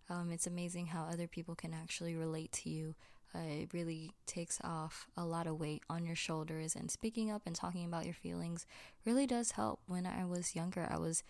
um, 0.10 0.32
it's 0.32 0.48
amazing 0.48 0.88
how 0.88 1.04
other 1.04 1.28
people 1.28 1.56
can 1.56 1.74
actually 1.74 2.16
relate 2.16 2.52
to 2.54 2.70
you. 2.70 2.96
Uh, 3.36 3.40
it 3.40 3.74
really 3.74 4.12
takes 4.26 4.60
off 4.64 5.08
a 5.18 5.26
lot 5.26 5.48
of 5.48 5.60
weight 5.60 5.84
on 5.90 6.06
your 6.06 6.16
shoulders, 6.16 6.76
and 6.76 6.90
speaking 6.90 7.30
up 7.30 7.42
and 7.46 7.56
talking 7.56 7.86
about 7.86 8.06
your 8.06 8.14
feelings 8.14 8.66
really 9.06 9.28
does 9.28 9.52
help. 9.52 9.80
When 9.86 10.06
I 10.06 10.24
was 10.26 10.56
younger, 10.56 10.88
I 10.90 10.98
was 10.98 11.24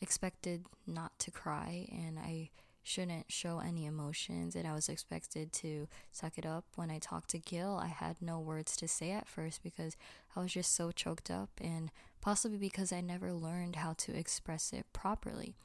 expected 0.00 0.64
not 0.86 1.18
to 1.20 1.30
cry, 1.30 1.86
and 1.92 2.18
I 2.18 2.50
shouldn't 2.84 3.32
show 3.32 3.58
any 3.58 3.86
emotions 3.86 4.54
and 4.54 4.68
I 4.68 4.74
was 4.74 4.88
expected 4.88 5.52
to 5.54 5.88
suck 6.12 6.38
it 6.38 6.46
up. 6.46 6.64
When 6.76 6.90
I 6.90 6.98
talked 6.98 7.30
to 7.30 7.38
Gil, 7.38 7.80
I 7.82 7.88
had 7.88 8.20
no 8.20 8.38
words 8.38 8.76
to 8.76 8.86
say 8.86 9.10
at 9.10 9.26
first 9.26 9.62
because 9.62 9.96
I 10.36 10.40
was 10.40 10.52
just 10.52 10.76
so 10.76 10.92
choked 10.92 11.30
up 11.30 11.48
and 11.60 11.90
possibly 12.20 12.58
because 12.58 12.92
I 12.92 13.00
never 13.00 13.32
learned 13.32 13.76
how 13.76 13.94
to 13.94 14.16
express 14.16 14.72
it 14.72 14.84
properly. 14.92 15.56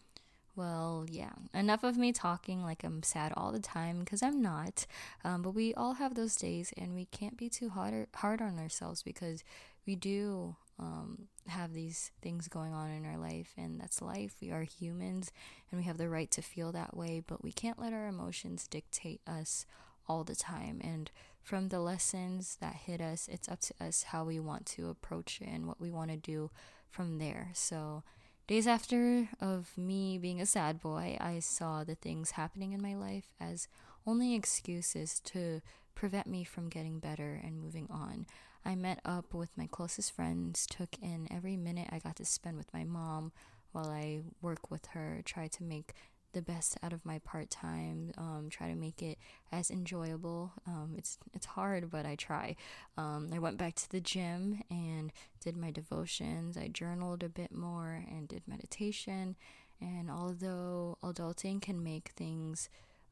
Well, 0.56 1.06
yeah, 1.10 1.34
enough 1.54 1.84
of 1.84 1.98
me 1.98 2.12
talking 2.12 2.64
like 2.64 2.84
I'm 2.84 3.04
sad 3.04 3.34
all 3.36 3.52
the 3.52 3.60
time 3.60 4.00
because 4.00 4.24
I'm 4.24 4.42
not. 4.42 4.86
Um, 5.24 5.42
but 5.42 5.52
we 5.52 5.74
all 5.74 5.94
have 5.94 6.16
those 6.16 6.36
days 6.36 6.74
and 6.78 6.96
we 6.96 7.06
can't 7.06 7.38
be 7.38 7.50
too 7.50 7.70
hard, 7.70 8.08
hard 8.16 8.42
on 8.42 8.58
ourselves 8.58 9.04
because 9.04 9.44
we 9.86 9.96
do 9.96 10.56
um, 10.80 11.28
have 11.48 11.74
these 11.74 12.12
things 12.22 12.48
going 12.48 12.74
on 12.74 12.90
in 12.90 13.06
our 13.06 13.18
life, 13.18 13.54
and 13.58 13.80
that's 13.80 14.02
life. 14.02 14.36
We 14.42 14.52
are 14.52 14.64
humans, 14.64 15.32
and 15.70 15.80
we 15.80 15.86
have 15.86 15.98
the 15.98 16.10
right 16.10 16.32
to 16.32 16.42
feel 16.42 16.72
that 16.72 16.96
way, 16.96 17.22
but 17.26 17.44
we 17.44 17.52
can't 17.52 17.80
let 17.80 17.94
our 17.94 18.08
emotions 18.08 18.68
dictate 18.68 19.22
us 19.28 19.66
all 20.08 20.24
the 20.24 20.36
time. 20.36 20.80
And 20.84 21.12
from 21.42 21.70
the 21.70 21.80
lessons 21.80 22.58
that 22.62 22.76
hit 22.76 23.02
us, 23.02 23.28
it's 23.32 23.50
up 23.50 23.60
to 23.62 23.74
us 23.82 24.04
how 24.04 24.24
we 24.24 24.40
want 24.40 24.66
to 24.68 24.90
approach 24.90 25.40
it 25.42 25.50
and 25.52 25.68
what 25.68 25.82
we 25.82 25.92
want 25.92 26.12
to 26.12 26.18
do 26.18 26.50
from 26.90 27.18
there. 27.20 27.50
So, 27.54 28.04
days 28.48 28.66
after 28.66 29.30
of 29.40 29.78
me 29.78 30.18
being 30.18 30.42
a 30.42 30.46
sad 30.46 30.80
boy, 30.80 31.18
I 31.20 31.40
saw 31.40 31.84
the 31.84 31.96
things 31.96 32.32
happening 32.32 32.72
in 32.72 32.82
my 32.82 32.96
life 32.96 33.34
as 33.40 33.68
only 34.08 34.34
excuses 34.34 35.20
to 35.26 35.62
prevent 35.94 36.28
me 36.28 36.44
from 36.44 36.70
getting 36.70 37.00
better 37.00 37.40
and 37.44 37.62
moving 37.62 37.88
on. 37.92 38.26
I 38.66 38.76
met 38.76 39.00
up 39.06 39.34
with 39.34 39.50
my 39.58 39.68
closest 39.68 40.12
friends, 40.14 40.68
took 40.68 40.98
in 41.02 41.28
every 41.32 41.58
minute 41.58 41.90
I 41.92 42.00
got 42.00 42.16
to 42.18 42.26
spend 42.26 42.58
with 42.58 42.74
my 42.74 42.84
mom 42.84 43.32
while 43.72 43.90
I 43.90 44.22
work 44.42 44.72
with 44.72 44.88
her, 44.88 45.22
try 45.24 45.48
to 45.48 45.64
make 45.64 45.94
the 46.34 46.42
best 46.42 46.78
out 46.84 46.94
of 46.94 47.06
my 47.06 47.20
part 47.20 47.50
time, 47.50 48.12
um, 48.18 48.48
try 48.50 48.68
to 48.68 48.76
make 48.76 49.02
it 49.02 49.18
as 49.52 49.72
enjoyable. 49.72 50.54
Um, 50.68 50.94
it's 50.98 51.18
it's 51.34 51.48
hard, 51.48 51.90
but 51.90 52.06
I 52.06 52.16
try. 52.16 52.56
Um, 52.98 53.30
I 53.34 53.40
went 53.40 53.58
back 53.58 53.76
to 53.76 53.90
the 53.90 54.02
gym 54.02 54.62
and 54.70 55.12
did 55.40 55.58
my 55.58 55.72
devotions. 55.72 56.58
I 56.58 56.68
journaled 56.68 57.24
a 57.24 57.30
bit 57.30 57.52
more 57.52 58.04
and 58.08 58.28
did 58.28 58.44
meditation. 58.48 59.36
And 59.82 60.12
although 60.12 60.98
adulting 61.02 61.62
can 61.62 61.84
make 61.84 62.10
things 62.10 62.70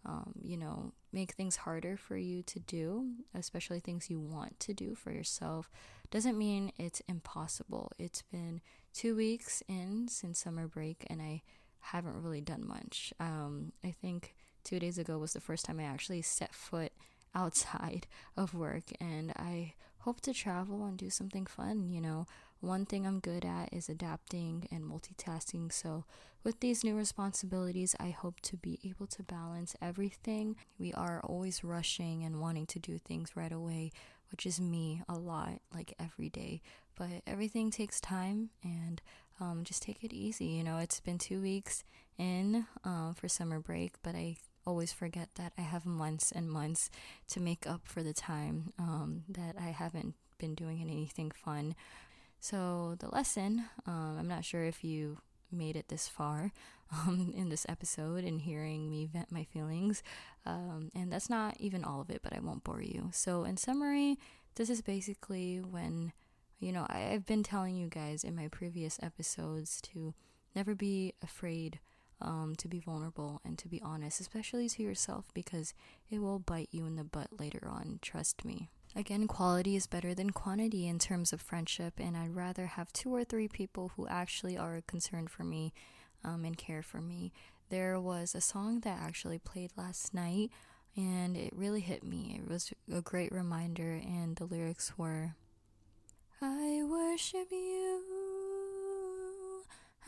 um, 0.07 0.33
you 0.41 0.57
know, 0.57 0.93
make 1.11 1.33
things 1.33 1.57
harder 1.57 1.97
for 1.97 2.17
you 2.17 2.41
to 2.43 2.59
do, 2.59 3.11
especially 3.35 3.79
things 3.79 4.09
you 4.09 4.19
want 4.19 4.59
to 4.61 4.73
do 4.73 4.95
for 4.95 5.11
yourself, 5.11 5.69
doesn't 6.09 6.37
mean 6.37 6.71
it's 6.77 7.01
impossible. 7.09 7.91
It's 7.99 8.21
been 8.21 8.61
two 8.93 9.15
weeks 9.15 9.61
in 9.67 10.07
since 10.07 10.39
summer 10.39 10.67
break, 10.67 11.05
and 11.09 11.21
I 11.21 11.43
haven't 11.79 12.21
really 12.21 12.41
done 12.41 12.65
much. 12.65 13.13
Um, 13.19 13.73
I 13.83 13.91
think 13.91 14.33
two 14.63 14.79
days 14.79 14.97
ago 14.97 15.17
was 15.17 15.33
the 15.33 15.41
first 15.41 15.65
time 15.65 15.79
I 15.79 15.83
actually 15.83 16.21
set 16.21 16.55
foot 16.55 16.93
outside 17.35 18.07
of 18.37 18.53
work, 18.53 18.85
and 19.01 19.33
I 19.35 19.73
hope 20.07 20.21
to 20.21 20.33
travel 20.33 20.85
and 20.85 20.97
do 20.97 21.09
something 21.09 21.45
fun, 21.45 21.89
you 21.89 21.99
know. 21.99 22.25
One 22.61 22.85
thing 22.85 23.05
I'm 23.05 23.19
good 23.19 23.43
at 23.43 23.73
is 23.73 23.89
adapting 23.89 24.65
and 24.71 24.85
multitasking. 24.85 25.69
So, 25.73 26.05
with 26.45 26.61
these 26.61 26.81
new 26.81 26.95
responsibilities, 26.95 27.93
I 27.99 28.11
hope 28.11 28.39
to 28.43 28.55
be 28.55 28.79
able 28.85 29.07
to 29.07 29.23
balance 29.23 29.75
everything. 29.81 30.55
We 30.79 30.93
are 30.93 31.19
always 31.25 31.61
rushing 31.61 32.23
and 32.23 32.39
wanting 32.39 32.67
to 32.67 32.79
do 32.79 32.97
things 32.97 33.35
right 33.35 33.51
away, 33.51 33.91
which 34.31 34.45
is 34.45 34.61
me 34.61 35.01
a 35.09 35.17
lot, 35.17 35.59
like 35.73 35.93
every 35.99 36.29
day. 36.29 36.61
But 36.95 37.21
everything 37.27 37.69
takes 37.69 37.99
time 37.99 38.51
and 38.63 39.01
um, 39.41 39.65
just 39.65 39.83
take 39.83 40.05
it 40.05 40.13
easy. 40.13 40.45
You 40.45 40.63
know, 40.63 40.77
it's 40.77 41.01
been 41.01 41.17
two 41.17 41.41
weeks 41.41 41.83
in 42.17 42.65
um, 42.85 43.13
for 43.13 43.27
summer 43.27 43.59
break, 43.59 43.95
but 44.03 44.15
I 44.15 44.37
always 44.67 44.91
forget 44.91 45.29
that 45.35 45.53
I 45.57 45.61
have 45.61 45.85
months 45.85 46.31
and 46.31 46.51
months 46.51 46.89
to 47.29 47.39
make 47.39 47.65
up 47.65 47.81
for 47.85 48.03
the 48.03 48.13
time 48.13 48.73
um, 48.77 49.23
that 49.29 49.55
I 49.57 49.69
haven't 49.69 50.15
been 50.37 50.55
doing 50.55 50.81
anything 50.81 51.31
fun. 51.31 51.73
So, 52.39 52.95
the 52.99 53.07
lesson 53.07 53.65
um, 53.85 54.17
I'm 54.19 54.27
not 54.27 54.45
sure 54.45 54.65
if 54.65 54.83
you 54.83 55.19
made 55.51 55.77
it 55.77 55.87
this 55.87 56.09
far 56.09 56.51
um, 56.91 57.33
in 57.35 57.49
this 57.49 57.65
episode 57.69 58.25
and 58.25 58.41
hearing 58.41 58.89
me 58.89 59.05
vent 59.05 59.31
my 59.31 59.45
feelings. 59.45 60.03
Um, 60.45 60.91
and 60.93 61.11
that's 61.11 61.29
not 61.29 61.55
even 61.59 61.85
all 61.85 62.01
of 62.01 62.09
it, 62.09 62.19
but 62.21 62.33
I 62.33 62.39
won't 62.39 62.65
bore 62.65 62.81
you. 62.81 63.09
So, 63.13 63.45
in 63.45 63.55
summary, 63.55 64.19
this 64.55 64.69
is 64.69 64.81
basically 64.81 65.59
when, 65.59 66.11
you 66.59 66.73
know, 66.73 66.85
I, 66.89 67.11
I've 67.13 67.25
been 67.25 67.43
telling 67.43 67.77
you 67.77 67.87
guys 67.87 68.25
in 68.25 68.35
my 68.35 68.49
previous 68.49 68.99
episodes 69.01 69.79
to 69.93 70.13
never 70.53 70.75
be 70.75 71.13
afraid 71.23 71.79
um, 72.21 72.55
to 72.57 72.67
be 72.67 72.79
vulnerable 72.79 73.41
and 73.45 73.57
to 73.59 73.67
be 73.67 73.81
honest, 73.81 74.19
especially 74.19 74.69
to 74.69 74.83
yourself, 74.83 75.25
because 75.33 75.73
it 76.09 76.19
will 76.19 76.39
bite 76.39 76.69
you 76.71 76.85
in 76.85 76.95
the 76.95 77.03
butt 77.03 77.39
later 77.39 77.67
on. 77.69 77.99
Trust 78.01 78.45
me. 78.45 78.69
Again, 78.95 79.27
quality 79.27 79.75
is 79.75 79.85
better 79.85 80.15
than 80.15 80.31
quantity 80.31 80.87
in 80.87 80.97
terms 80.97 81.31
of 81.31 81.41
friendship, 81.41 81.95
and 81.99 82.17
I'd 82.17 82.35
rather 82.35 82.65
have 82.65 82.91
two 82.93 83.13
or 83.13 83.23
three 83.23 83.47
people 83.47 83.91
who 83.95 84.07
actually 84.07 84.57
are 84.57 84.81
concerned 84.87 85.29
for 85.29 85.43
me 85.43 85.73
um, 86.23 86.45
and 86.45 86.57
care 86.57 86.81
for 86.81 86.99
me. 86.99 87.31
There 87.69 87.99
was 87.99 88.33
a 88.33 88.41
song 88.41 88.79
that 88.79 88.97
actually 88.99 89.39
played 89.39 89.71
last 89.77 90.13
night, 90.13 90.49
and 90.95 91.37
it 91.37 91.53
really 91.55 91.81
hit 91.81 92.03
me. 92.03 92.39
It 92.41 92.49
was 92.49 92.73
a 92.91 93.01
great 93.01 93.31
reminder, 93.31 93.91
and 93.93 94.35
the 94.35 94.45
lyrics 94.45 94.97
were 94.97 95.35
I 96.41 96.83
worship 96.83 97.51
you, 97.51 98.03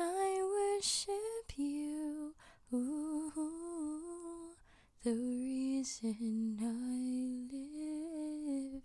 I 0.01 0.77
worship 0.77 1.57
you. 1.57 2.33
Ooh, 2.73 3.31
the 5.03 5.13
reason 5.13 6.57
I 6.61 7.53
live 7.53 8.81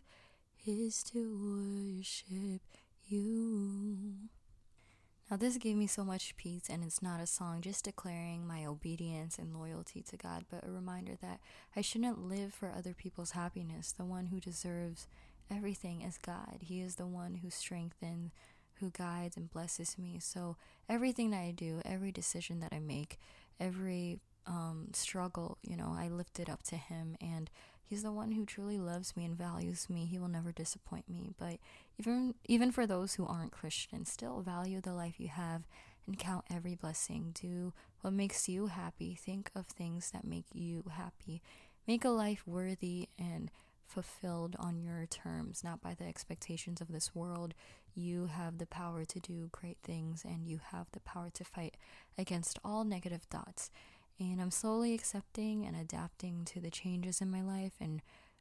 is 0.67 1.03
to 1.13 1.99
worship 2.01 2.63
you. 3.07 4.15
Now, 5.31 5.37
this 5.37 5.57
gave 5.57 5.77
me 5.77 5.87
so 5.87 6.05
much 6.05 6.37
peace, 6.37 6.65
and 6.69 6.83
it's 6.83 7.01
not 7.03 7.21
a 7.21 7.27
song 7.27 7.61
just 7.61 7.85
declaring 7.85 8.47
my 8.47 8.65
obedience 8.67 9.39
and 9.39 9.57
loyalty 9.57 10.03
to 10.03 10.17
God, 10.17 10.45
but 10.51 10.67
a 10.67 10.71
reminder 10.71 11.17
that 11.23 11.41
I 11.77 11.81
shouldn't 11.81 12.29
live 12.29 12.53
for 12.53 12.71
other 12.71 12.93
people's 12.93 13.33
happiness. 13.33 13.93
The 13.93 14.05
one 14.05 14.27
who 14.27 14.41
deserves 14.41 15.07
everything 15.51 16.03
is 16.03 16.19
God. 16.19 16.59
He 16.61 16.81
is 16.81 16.97
the 16.97 17.07
one 17.07 17.37
who 17.37 17.51
strengthens, 17.51 18.33
who 18.81 18.91
guides, 18.91 19.37
and 19.37 19.51
blesses 19.51 19.97
me. 19.99 20.19
So, 20.21 20.57
everything 20.89 21.31
that 21.31 21.41
I 21.41 21.53
do, 21.53 21.81
every 21.85 22.13
decision 22.13 22.61
that 22.61 22.73
I 22.73 22.81
make, 22.81 23.19
every 23.59 24.19
um, 24.47 24.89
struggle, 24.93 25.59
you 25.63 25.77
know, 25.77 25.95
I 25.97 26.09
lift 26.09 26.39
it 26.39 26.49
up 26.49 26.63
to 26.65 26.77
Him. 26.77 27.17
And 27.21 27.51
He's 27.85 28.03
the 28.03 28.13
one 28.13 28.33
who 28.33 28.47
truly 28.47 28.79
loves 28.79 29.17
me 29.17 29.25
and 29.25 29.37
values 29.37 29.89
me. 29.91 30.07
He 30.07 30.19
will 30.19 30.29
never 30.29 30.53
disappoint 30.53 31.09
me. 31.09 31.31
But 31.39 31.59
even 31.99 32.35
even 32.47 32.73
for 32.73 32.87
those 32.87 33.15
who 33.15 33.27
aren't 33.27 33.53
Christian, 33.53 34.07
still 34.07 34.41
value 34.41 34.81
the 34.81 34.95
life 34.95 35.21
you 35.21 35.29
have 35.29 35.63
and 36.07 36.19
count 36.19 36.45
every 36.53 36.75
blessing. 36.75 37.33
Do 37.35 37.73
what 38.01 38.13
makes 38.13 38.49
you 38.49 38.69
happy. 38.69 39.15
Think 39.15 39.51
of 39.55 39.67
things 39.67 40.11
that 40.13 40.25
make 40.25 40.47
you 40.53 40.85
happy. 40.91 41.43
Make 41.87 42.05
a 42.05 42.11
life 42.11 42.43
worthy 42.47 43.09
and 43.19 43.51
fulfilled 43.87 44.57
on 44.59 44.81
your 44.81 45.07
terms, 45.07 45.63
not 45.63 45.83
by 45.83 45.95
the 45.95 46.05
expectations 46.07 46.81
of 46.81 46.89
this 46.89 47.15
world. 47.15 47.53
You 47.95 48.27
have 48.27 48.59
the 48.59 48.67
power 48.67 49.05
to 49.05 49.21
do 49.21 49.49
great 49.53 49.79
things 49.83 50.25
and 50.25 50.47
you 50.47 50.61
have 50.73 50.87
the 50.93 51.01
power 51.01 51.31
to 51.35 51.45
fight 51.45 51.77
against 52.19 52.59
all 52.65 52.85
negative 52.85 53.23
thoughts. 53.23 53.71
And 54.19 54.41
I'm 54.41 54.51
slowly 54.51 54.95
accepting 54.95 55.65
and 55.65 55.77
adapting 55.77 56.45
to 56.47 56.61
the 56.61 56.71
changes 56.71 57.21
in 57.21 57.31
my 57.31 57.43
life, 57.43 57.73
and 57.81 58.01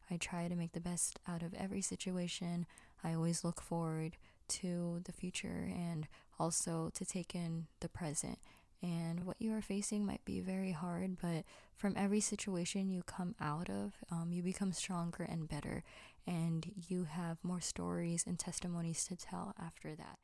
I 0.09 0.17
try 0.17 0.47
to 0.47 0.55
make 0.55 0.73
the 0.73 0.79
best 0.79 1.19
out 1.27 1.41
of 1.41 1.55
every 1.55 1.81
situation. 1.81 2.67
I 3.03 3.13
always 3.13 3.43
look 3.43 3.59
forward 3.59 4.17
to 4.49 5.01
the 5.05 5.11
future 5.11 5.71
and 5.73 6.07
also 6.39 6.91
to 6.93 7.05
take 7.05 7.33
in 7.33 7.65
the 7.79 7.89
present 7.89 8.37
and 8.83 9.23
what 9.23 9.37
you 9.39 9.53
are 9.53 9.61
facing 9.61 10.05
might 10.05 10.25
be 10.25 10.41
very 10.41 10.73
hard, 10.73 11.15
but 11.21 11.45
from 11.77 11.93
every 11.95 12.19
situation 12.19 12.91
you 12.91 13.01
come 13.03 13.33
out 13.39 13.69
of, 13.69 13.93
um, 14.11 14.33
you 14.33 14.43
become 14.43 14.73
stronger 14.73 15.23
and 15.23 15.47
better, 15.47 15.85
and 16.27 16.71
you 16.87 17.05
have 17.05 17.37
more 17.43 17.61
stories 17.61 18.23
and 18.27 18.39
testimonies 18.39 19.05
to 19.05 19.15
tell 19.15 19.53
after 19.59 19.95
that. 19.95 20.19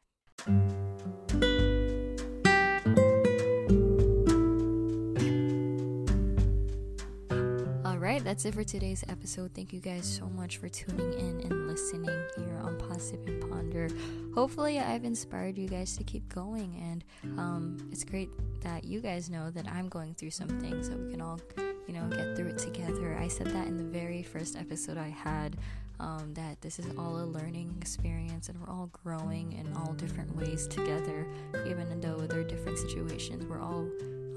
All 7.86 7.98
right, 7.98 8.24
that's 8.24 8.46
it 8.46 8.54
for 8.54 8.64
today's 8.64 9.04
episode. 9.10 9.52
Thank 9.54 9.74
you 9.74 9.80
guys 9.80 10.06
so 10.06 10.30
much 10.30 10.58
for 10.58 10.70
tuning 10.70 11.14
in 11.14 11.42
and 11.42 11.68
listening 11.68 12.24
here 12.38 12.60
on 12.64 12.78
Positive 12.78 13.28
and 13.28 13.42
Ponder. 13.50 13.90
Hopefully, 14.34 14.80
I've 14.80 15.04
inspired 15.04 15.58
you 15.58 15.68
guys 15.68 15.98
to 15.98 16.04
keep 16.04 16.28
going, 16.34 16.76
and 16.82 17.04
um, 17.38 17.90
it's 17.92 18.04
great 18.04 18.30
that 18.62 18.84
you 18.84 19.02
guys 19.02 19.30
know 19.30 19.52
that 19.52 19.68
I'm 19.68 19.90
going 19.90 20.14
through 20.14 20.32
some 20.32 20.48
things 20.48 20.88
so 20.88 20.96
we 20.96 21.12
can 21.12 21.22
all, 21.22 21.40
you 21.88 21.94
know, 21.94 22.08
get 22.08 22.36
through 22.38 22.50
it 22.50 22.58
together. 22.58 23.18
I 23.20 23.28
said 23.28 23.48
that 23.48 23.68
in 23.68 23.78
the 23.78 23.84
very 23.84 24.24
first 24.24 24.56
episode 24.56 24.98
I 24.98 25.10
had. 25.10 25.58
Um, 26.00 26.34
that 26.36 26.62
this 26.62 26.80
is 26.80 26.86
all 26.98 27.18
a 27.18 27.26
learning 27.26 27.76
experience 27.78 28.48
and 28.48 28.58
we're 28.62 28.74
all 28.74 28.90
growing 29.04 29.52
in 29.52 29.74
all 29.76 29.92
different 29.94 30.34
ways 30.34 30.66
together, 30.66 31.28
even 31.68 32.00
though 32.00 32.20
there 32.20 32.40
are 32.40 32.44
different 32.44 32.78
situations. 32.78 33.46
We're 33.46 33.60
all 33.62 33.90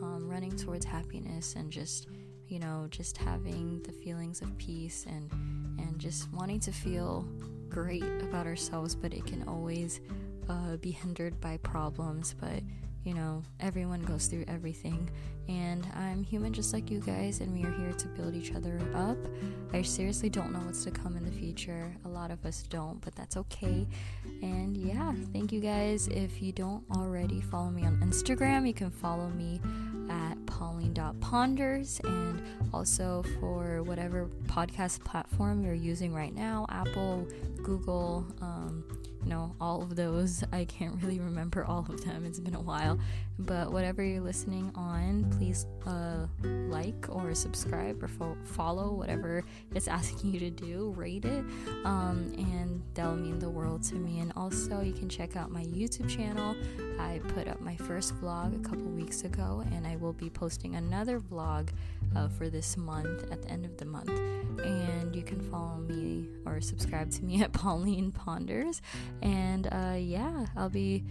um, 0.02 0.26
running 0.28 0.56
towards 0.56 0.84
happiness 0.84 1.54
and 1.54 1.70
just 1.70 2.08
you 2.52 2.58
know, 2.58 2.86
just 2.90 3.16
having 3.16 3.80
the 3.82 3.92
feelings 3.92 4.42
of 4.42 4.58
peace 4.58 5.06
and 5.08 5.30
and 5.78 5.98
just 5.98 6.30
wanting 6.34 6.60
to 6.60 6.70
feel 6.70 7.26
great 7.70 8.04
about 8.20 8.46
ourselves, 8.46 8.94
but 8.94 9.14
it 9.14 9.24
can 9.24 9.42
always 9.48 10.02
uh, 10.50 10.76
be 10.76 10.90
hindered 10.90 11.40
by 11.40 11.56
problems. 11.56 12.34
But 12.38 12.62
you 13.04 13.14
know, 13.14 13.42
everyone 13.60 14.02
goes 14.02 14.26
through 14.26 14.44
everything, 14.48 15.10
and 15.48 15.86
I'm 15.94 16.22
human 16.22 16.52
just 16.52 16.72
like 16.72 16.90
you 16.90 17.00
guys, 17.00 17.40
and 17.40 17.52
we 17.52 17.64
are 17.64 17.72
here 17.72 17.92
to 17.92 18.08
build 18.08 18.34
each 18.34 18.54
other 18.54 18.80
up. 18.94 19.18
I 19.72 19.82
seriously 19.82 20.30
don't 20.30 20.52
know 20.52 20.60
what's 20.60 20.84
to 20.84 20.90
come 20.90 21.16
in 21.16 21.24
the 21.24 21.30
future. 21.32 21.92
A 22.04 22.08
lot 22.08 22.30
of 22.30 22.44
us 22.46 22.62
don't, 22.62 23.00
but 23.00 23.14
that's 23.14 23.36
okay. 23.36 23.86
And 24.42 24.76
yeah, 24.76 25.12
thank 25.32 25.52
you 25.52 25.60
guys. 25.60 26.08
If 26.08 26.40
you 26.40 26.52
don't 26.52 26.84
already 26.96 27.40
follow 27.40 27.70
me 27.70 27.84
on 27.84 27.96
Instagram, 27.98 28.66
you 28.66 28.74
can 28.74 28.90
follow 28.90 29.28
me 29.28 29.60
at 30.10 30.44
pauline.ponders 30.46 32.00
and 32.04 32.42
also 32.72 33.24
for 33.40 33.82
whatever 33.82 34.28
podcast 34.46 35.02
platform 35.04 35.64
you're 35.64 35.74
using 35.74 36.12
right 36.14 36.34
now 36.34 36.66
Apple, 36.68 37.26
Google, 37.62 38.26
um, 38.40 38.84
know, 39.24 39.54
all 39.60 39.82
of 39.82 39.96
those. 39.96 40.44
I 40.52 40.64
can't 40.64 41.00
really 41.02 41.20
remember 41.20 41.64
all 41.64 41.86
of 41.88 42.04
them, 42.04 42.24
it's 42.24 42.40
been 42.40 42.54
a 42.54 42.60
while. 42.60 42.98
But 43.38 43.72
whatever 43.72 44.02
you're 44.04 44.20
listening 44.20 44.70
on, 44.74 45.24
please 45.36 45.66
uh, 45.86 46.26
like 46.42 47.06
or 47.08 47.34
subscribe 47.34 48.02
or 48.02 48.08
fo- 48.08 48.36
follow 48.44 48.92
whatever 48.92 49.42
it's 49.74 49.88
asking 49.88 50.34
you 50.34 50.40
to 50.40 50.50
do, 50.50 50.92
rate 50.96 51.24
it, 51.24 51.44
um, 51.84 52.32
and 52.36 52.82
that'll 52.94 53.16
mean 53.16 53.38
the 53.38 53.48
world 53.48 53.82
to 53.84 53.94
me. 53.94 54.20
And 54.20 54.32
also, 54.36 54.80
you 54.80 54.92
can 54.92 55.08
check 55.08 55.36
out 55.36 55.50
my 55.50 55.64
YouTube 55.64 56.08
channel. 56.08 56.54
I 56.98 57.20
put 57.28 57.48
up 57.48 57.60
my 57.60 57.76
first 57.76 58.14
vlog 58.20 58.54
a 58.54 58.68
couple 58.68 58.84
weeks 58.84 59.22
ago, 59.22 59.64
and 59.72 59.86
I 59.86 59.96
will 59.96 60.12
be 60.12 60.30
posting 60.30 60.76
another 60.76 61.18
vlog 61.18 61.70
uh, 62.14 62.28
for 62.28 62.48
this 62.48 62.76
month 62.76 63.30
at 63.32 63.42
the 63.42 63.48
end 63.48 63.64
of 63.64 63.76
the 63.76 63.86
month. 63.86 64.10
And 64.60 65.14
you 65.16 65.22
can 65.22 65.40
follow 65.40 65.78
me 65.78 66.28
or 66.46 66.60
subscribe 66.60 67.10
to 67.12 67.24
me 67.24 67.42
at 67.42 67.52
Pauline 67.62 68.12
Ponders. 68.12 68.82
And 69.20 69.66
uh, 69.66 69.96
yeah, 69.98 70.46
I'll 70.56 70.70
be 70.70 71.04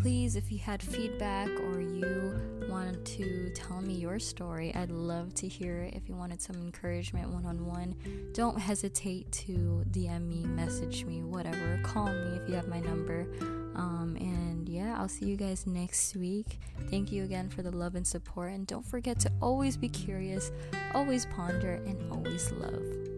please, 0.00 0.36
if 0.36 0.52
you 0.52 0.58
had 0.58 0.82
feedback 0.82 1.48
or 1.48 1.80
you 1.80 2.38
wanted 2.68 3.04
to 3.06 3.50
tell 3.54 3.80
me 3.80 3.94
your 3.94 4.18
story, 4.18 4.74
I'd 4.74 4.90
love 4.90 5.34
to 5.34 5.48
hear 5.48 5.78
it. 5.78 5.94
If 5.94 6.08
you 6.08 6.14
wanted 6.14 6.42
some 6.42 6.56
encouragement 6.56 7.30
one 7.30 7.46
on 7.46 7.64
one, 7.64 7.94
don't 8.32 8.58
hesitate 8.58 9.30
to 9.32 9.84
DM 9.90 10.28
me, 10.28 10.44
message 10.44 11.04
me, 11.04 11.22
whatever. 11.22 11.80
Call 11.82 12.06
me 12.06 12.36
if 12.36 12.48
you 12.48 12.54
have 12.54 12.68
my 12.68 12.80
number. 12.80 13.26
Um, 13.74 14.16
and 14.20 14.68
yeah, 14.68 14.96
I'll 14.98 15.08
see 15.08 15.26
you 15.26 15.36
guys 15.36 15.66
next 15.66 16.14
week. 16.16 16.58
Thank 16.90 17.10
you 17.10 17.24
again 17.24 17.48
for 17.48 17.62
the 17.62 17.74
love 17.74 17.94
and 17.94 18.06
support. 18.06 18.52
And 18.52 18.66
don't 18.66 18.84
forget 18.84 19.18
to 19.20 19.32
always 19.40 19.76
be 19.76 19.88
curious, 19.88 20.52
always 20.92 21.26
ponder, 21.26 21.74
and 21.86 22.12
always 22.12 22.52
love. 22.52 23.13